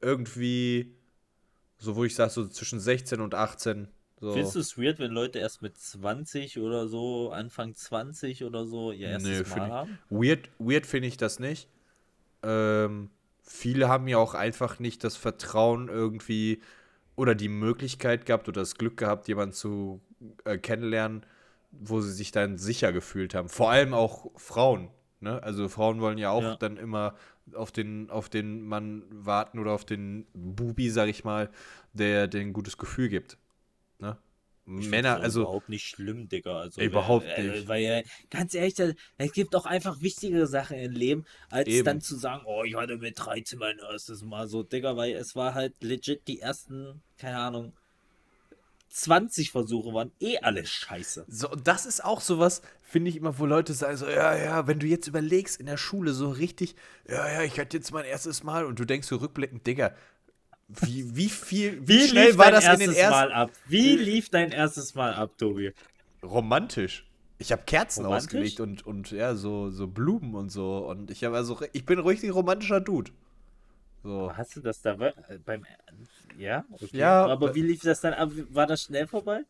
[0.00, 0.94] irgendwie,
[1.78, 3.88] so wo ich sage, so zwischen 16 und 18.
[4.20, 4.32] So.
[4.32, 8.92] Findest du es weird, wenn Leute erst mit 20 oder so, Anfang 20 oder so,
[8.92, 9.98] ihr erstes Nee, Mal haben?
[10.08, 11.68] Weird, weird finde ich das nicht.
[12.42, 13.10] Ähm,
[13.42, 16.62] viele haben ja auch einfach nicht das Vertrauen irgendwie
[17.16, 20.00] oder die Möglichkeit gehabt oder das Glück gehabt, jemanden zu
[20.44, 21.26] äh, kennenlernen,
[21.80, 23.48] wo sie sich dann sicher gefühlt haben.
[23.48, 24.90] Vor allem auch Frauen.
[25.20, 25.42] Ne?
[25.42, 26.56] Also Frauen wollen ja auch Ja.
[26.56, 27.14] dann immer
[27.54, 31.50] auf den, auf den Mann warten oder auf den Bubi, sag ich mal,
[31.92, 33.38] der den ein gutes Gefühl gibt.
[33.98, 34.16] Ne?
[34.66, 36.60] Männer, also überhaupt nicht schlimm, Digga.
[36.60, 37.68] Also, Überhaupt äh, nicht.
[37.68, 38.74] Weil, äh, ganz ehrlich,
[39.18, 41.84] es gibt auch einfach wichtigere Sachen im Leben, als Eben.
[41.84, 45.36] dann zu sagen, oh, ich hatte mit 13 mein erstes Mal so, Digga, weil es
[45.36, 47.74] war halt legit die ersten, keine Ahnung,
[48.94, 51.24] 20 Versuche waren eh alle scheiße.
[51.26, 54.68] So, und das ist auch sowas, finde ich immer, wo Leute sagen so, ja, ja,
[54.68, 56.76] wenn du jetzt überlegst in der Schule so richtig,
[57.08, 59.94] ja, ja, ich hatte jetzt mein erstes Mal und du denkst so rückblickend, Digga,
[60.68, 63.10] wie, wie viel, wie, schnell lief war das in erstes den ersten...
[63.10, 63.50] Mal ab?
[63.66, 65.72] Wie lief dein erstes Mal ab, Tobi?
[66.22, 67.04] Romantisch.
[67.38, 68.26] Ich habe Kerzen Romantisch?
[68.28, 71.98] ausgelegt und, und ja, so, so Blumen und so und ich habe also, ich bin
[71.98, 73.10] ein richtig romantischer Dude.
[74.04, 74.30] So.
[74.36, 75.12] Hast du das da äh,
[75.44, 75.64] beim
[76.36, 76.64] ja?
[76.70, 76.88] Okay.
[76.92, 78.30] Ja, aber äh, wie lief das dann ab?
[78.50, 79.40] War das schnell vorbei?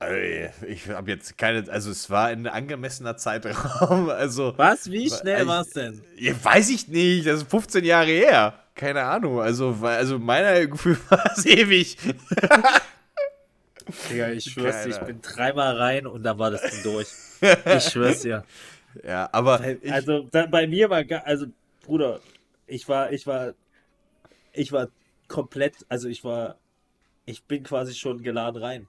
[0.00, 4.52] Ey, Ich habe jetzt keine, also es war ein angemessener Zeitraum, also...
[4.58, 4.90] Was?
[4.90, 6.02] Wie schnell ich- war es denn?
[6.18, 8.54] Ja, weiß ich nicht, das ist 15 Jahre her.
[8.74, 11.96] Keine Ahnung, also, also meiner Gefühl war es ewig.
[14.10, 17.08] Digga, ich schwör's dir, ich bin dreimal rein und dann war das Ding durch.
[17.76, 18.44] Ich schwör's dir.
[19.02, 21.46] Ja, aber ich, Also da, bei mir war also
[21.84, 22.20] Bruder,
[22.66, 23.54] ich war, ich war,
[24.52, 24.88] ich war
[25.28, 26.58] komplett, also ich war,
[27.26, 28.88] ich bin quasi schon geladen rein.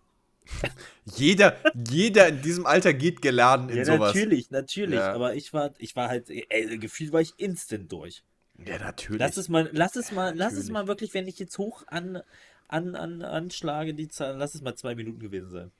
[1.05, 1.57] jeder,
[1.89, 4.13] jeder in diesem Alter geht geladen in Ja, sowas.
[4.13, 5.13] natürlich, natürlich, Ja.
[5.13, 8.23] aber ich war, ich war halt, ey, gefühlt war ich instant durch.
[8.63, 9.19] Ja, natürlich.
[9.19, 12.21] Lass es mal, lass es mal, lass es mal wirklich, wenn ich jetzt hoch an,
[12.67, 15.71] an, an, anschlage die Zahl, lass es mal zwei Minuten gewesen sein.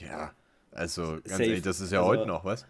[0.00, 0.32] ja,
[0.72, 1.44] also ganz Safe.
[1.44, 2.66] ehrlich, das ist ja Also- heute noch, was?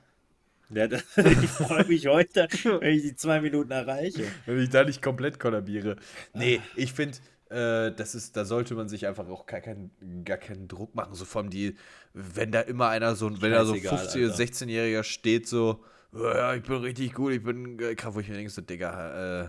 [0.71, 2.47] Ja, das, ich freue mich heute,
[2.81, 4.25] wenn ich die zwei Minuten erreiche.
[4.47, 5.97] Wenn ich da nicht komplett kollabiere.
[6.35, 7.19] Nee, ich finde,
[7.51, 9.91] äh, das ist, da sollte man sich einfach auch gar keinen,
[10.25, 11.15] gar keinen Druck machen.
[11.15, 11.77] So von die,
[12.13, 14.45] wenn da immer einer so, wenn da so Scheißegal, 15- oder Alter.
[14.45, 18.35] 16-Jähriger steht, so, "Oh ja, ich bin richtig gut, ich bin krass, wo ich mir
[18.35, 19.49] denke, so, Digga, äh,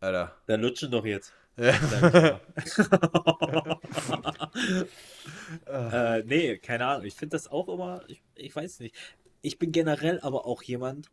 [0.00, 0.36] Alter.
[0.46, 1.32] Dann lutschen doch jetzt.
[1.56, 1.74] Ja.
[5.66, 7.04] Äh, nee, keine Ahnung.
[7.04, 8.94] Ich finde das auch immer, ich, ich weiß nicht.
[9.42, 11.10] Ich bin generell aber auch jemand,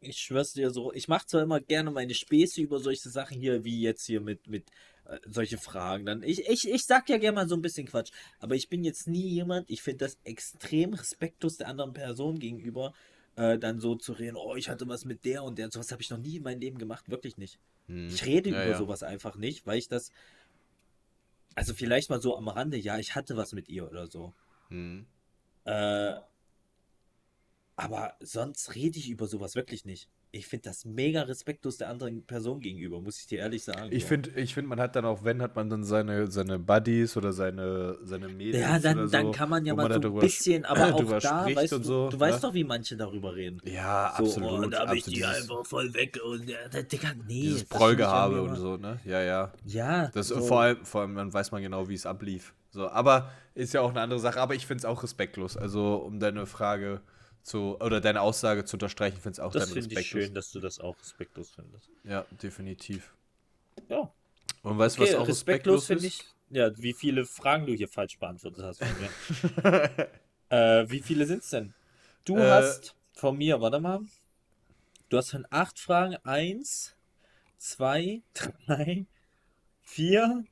[0.00, 3.64] ich schwör's dir so, ich mache zwar immer gerne meine Späße über solche Sachen hier,
[3.64, 4.70] wie jetzt hier mit, mit
[5.06, 6.06] äh, solche Fragen.
[6.06, 8.84] Dann, ich, ich, ich sag ja gerne mal so ein bisschen Quatsch, aber ich bin
[8.84, 12.92] jetzt nie jemand, ich finde das extrem respektlos der anderen Person gegenüber,
[13.36, 16.02] äh, dann so zu reden, oh, ich hatte was mit der und der, sowas habe
[16.02, 17.58] ich noch nie in meinem Leben gemacht, wirklich nicht.
[17.86, 18.08] Hm.
[18.08, 18.78] Ich rede Ja, über ja.
[18.78, 20.10] sowas einfach nicht, weil ich das.
[21.54, 24.34] Also vielleicht mal so am Rande, ja, ich hatte was mit ihr oder so.
[24.68, 25.06] Hm.
[25.64, 26.16] Äh,
[27.76, 30.08] aber sonst rede ich über sowas wirklich nicht.
[30.32, 33.88] Ich finde das mega respektlos der anderen Person gegenüber, muss ich dir ehrlich sagen.
[33.90, 34.08] Ich so.
[34.08, 37.32] finde, ich find, man hat dann auch, wenn, hat man dann seine, seine Buddies oder
[37.32, 40.64] seine, seine Mädels Ja, dann, oder dann so, kann man ja mal so ein bisschen,
[40.64, 42.48] aber auch da, weißt und du, so, du weißt ne?
[42.48, 43.60] doch, wie manche darüber reden.
[43.64, 44.66] Ja, So, absolut.
[44.66, 47.42] oh, da habe ich die einfach voll weg und ja, der Digga, nee.
[47.42, 48.98] Dieses Prollgehabe und so, ne?
[49.04, 49.52] Ja, ja.
[49.64, 50.40] Ja, Das, so.
[50.40, 52.54] vor, allem, vor allem, dann weiß man genau, wie es ablief.
[52.70, 54.40] So, aber ist ja auch eine andere Sache.
[54.40, 55.56] Aber ich finde es auch respektlos.
[55.56, 57.00] Also, um deine Frage
[57.46, 60.60] zu, oder deine Aussage zu unterstreichen, finde es auch Das finde ich schön, dass du
[60.60, 61.90] das auch respektlos findest.
[62.04, 63.12] Ja, definitiv.
[63.88, 64.12] Ja.
[64.62, 66.08] Und weißt du, Okay, was auch respektlos respektlos, finde ist?
[66.08, 66.24] ich.
[66.50, 69.14] Ja, wie viele Fragen du hier falsch beantwortet hast von mir.
[70.48, 71.74] äh, wie viele sind es denn?
[72.24, 74.00] Du Äh, hast von mir, warte mal.
[75.08, 76.94] Du hast von acht Fragen eins,
[77.58, 78.22] zwei,
[78.66, 79.06] drei,
[79.82, 80.44] vier,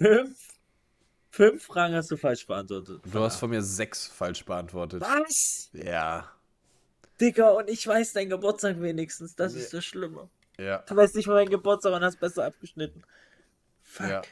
[0.00, 0.57] fünf,
[1.30, 3.00] Fünf Fragen hast du falsch beantwortet.
[3.04, 5.02] Du hast von mir sechs falsch beantwortet.
[5.02, 5.70] Was?
[5.72, 6.32] Ja.
[7.20, 9.34] Digga, und ich weiß deinen Geburtstag wenigstens.
[9.34, 10.30] Das ist das Schlimme.
[10.58, 10.78] Ja.
[10.78, 13.02] Du weißt nicht mal meinen Geburtstag und hast besser abgeschnitten.
[13.82, 14.08] Fuck.
[14.08, 14.22] Ja.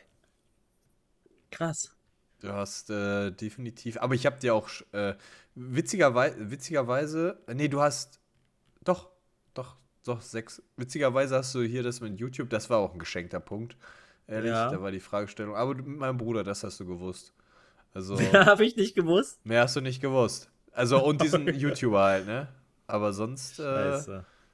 [1.51, 1.95] Krass.
[2.41, 3.99] Du hast äh, definitiv.
[3.99, 5.15] Aber ich habe dir auch äh,
[5.55, 7.43] witzigerweise, witzigerweise.
[7.53, 8.21] Nee, du hast.
[8.85, 9.11] Doch,
[9.55, 10.63] doch, doch, sechs.
[10.77, 12.51] Witzigerweise hast du hier das mit YouTube.
[12.51, 13.77] Das war auch ein geschenkter Punkt.
[14.29, 14.71] Ehrlich, Ja.
[14.71, 15.55] da war die Fragestellung.
[15.57, 17.33] Aber mit meinem Bruder, das hast du gewusst.
[17.95, 19.45] Also, Habe ich nicht gewusst.
[19.45, 20.51] mehr hast du nicht gewusst.
[20.73, 22.49] Also, und diesen YouTuber halt, ne?
[22.87, 23.59] Aber sonst.
[23.59, 24.01] Äh,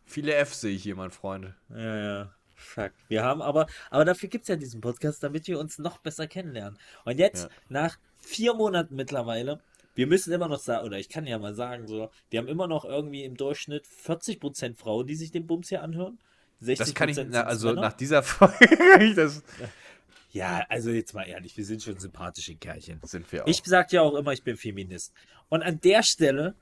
[0.04, 1.52] viele F sehe ich hier, mein Freund.
[1.70, 2.30] Ja, ja.
[2.54, 2.92] Fuck.
[3.08, 6.28] Wir haben aber, aber dafür gibt es ja diesen Podcast, damit wir uns noch besser
[6.28, 6.78] kennenlernen.
[7.04, 7.50] Und jetzt, Ja.
[7.68, 9.60] nach vier Monaten mittlerweile,
[9.96, 12.68] wir müssen immer noch sagen, oder ich kann ja mal sagen, so, wir haben immer
[12.68, 16.18] noch irgendwie im Durchschnitt 40% Frauen, die sich den Bums hier anhören.
[16.62, 17.82] 60% Das kann ich, na, also Männer.
[17.82, 19.42] nach dieser Folge, kann ich das
[20.32, 22.98] Ja, also jetzt mal ehrlich, wir sind schon sympathische Kerlchen.
[23.04, 23.48] sind wir auch.
[23.48, 25.12] Ich sag ja auch immer, ich bin Feminist.
[25.50, 26.54] Und an der Stelle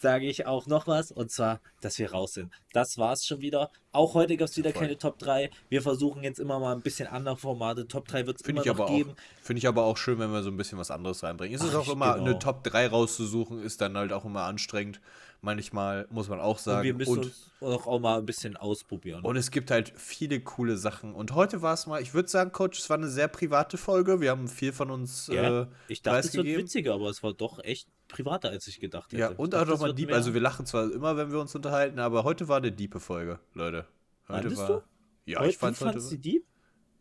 [0.00, 2.52] sage ich auch noch was, und zwar, dass wir raus sind.
[2.72, 3.70] Das war's schon wieder.
[3.92, 4.82] Auch heute gab es wieder Voll.
[4.82, 5.50] keine Top 3.
[5.68, 7.88] Wir versuchen jetzt immer mal ein bisschen andere Formate.
[7.88, 9.10] Top 3 wird es Finde immer ich, noch geben.
[9.12, 11.56] auch, finde ich aber auch schön, wenn wir so ein bisschen was anderes reinbringen.
[11.56, 12.26] Es ist Ach, auch immer, genau.
[12.26, 15.00] eine Top 3 rauszusuchen, ist dann halt auch immer anstrengend.
[15.40, 16.84] Manchmal muss man auch Und sagen.
[16.84, 19.22] wir müssen Und, uns auch, auch mal ein bisschen ausprobieren.
[19.24, 21.14] und es gibt halt viele coole Sachen.
[21.14, 24.20] Und heute war es mal, ich würde sagen, Coach, es war eine sehr private Folge.
[24.20, 27.32] Wir haben viel von uns ja, äh, ich dachte, es wird witziger, aber es war
[27.34, 29.20] doch echt privater, als ich gedacht hätte.
[29.20, 30.06] Ja, und auch noch es mal wird deep.
[30.08, 33.00] mehr- Also wir lachen zwar immer, wenn wir uns unterhalten, aber heute war eine diepe
[33.00, 33.86] Folge, Leute.
[34.28, 34.66] Heute war.
[34.66, 34.82] du?
[35.26, 35.98] Ja, Heute- ich fand du heute.
[36.08, 36.46] die Dieb?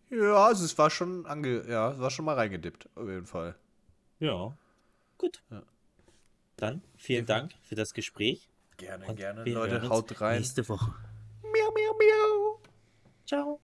[0.10, 3.56] Ja, also es war schon ange, ja, es war schon mal reingedippt, auf jeden Fall.
[4.20, 4.58] Ja.
[5.18, 5.42] Gut.
[5.50, 5.64] Ja.
[6.56, 8.50] Dann vielen Dank für das Gespräch.
[8.78, 9.44] Gerne, Und gerne.
[9.46, 10.38] Leute, haut rein.
[10.40, 10.94] Nächste Woche.
[11.42, 12.62] Miau, miau, miau.
[13.26, 13.62] Ciao.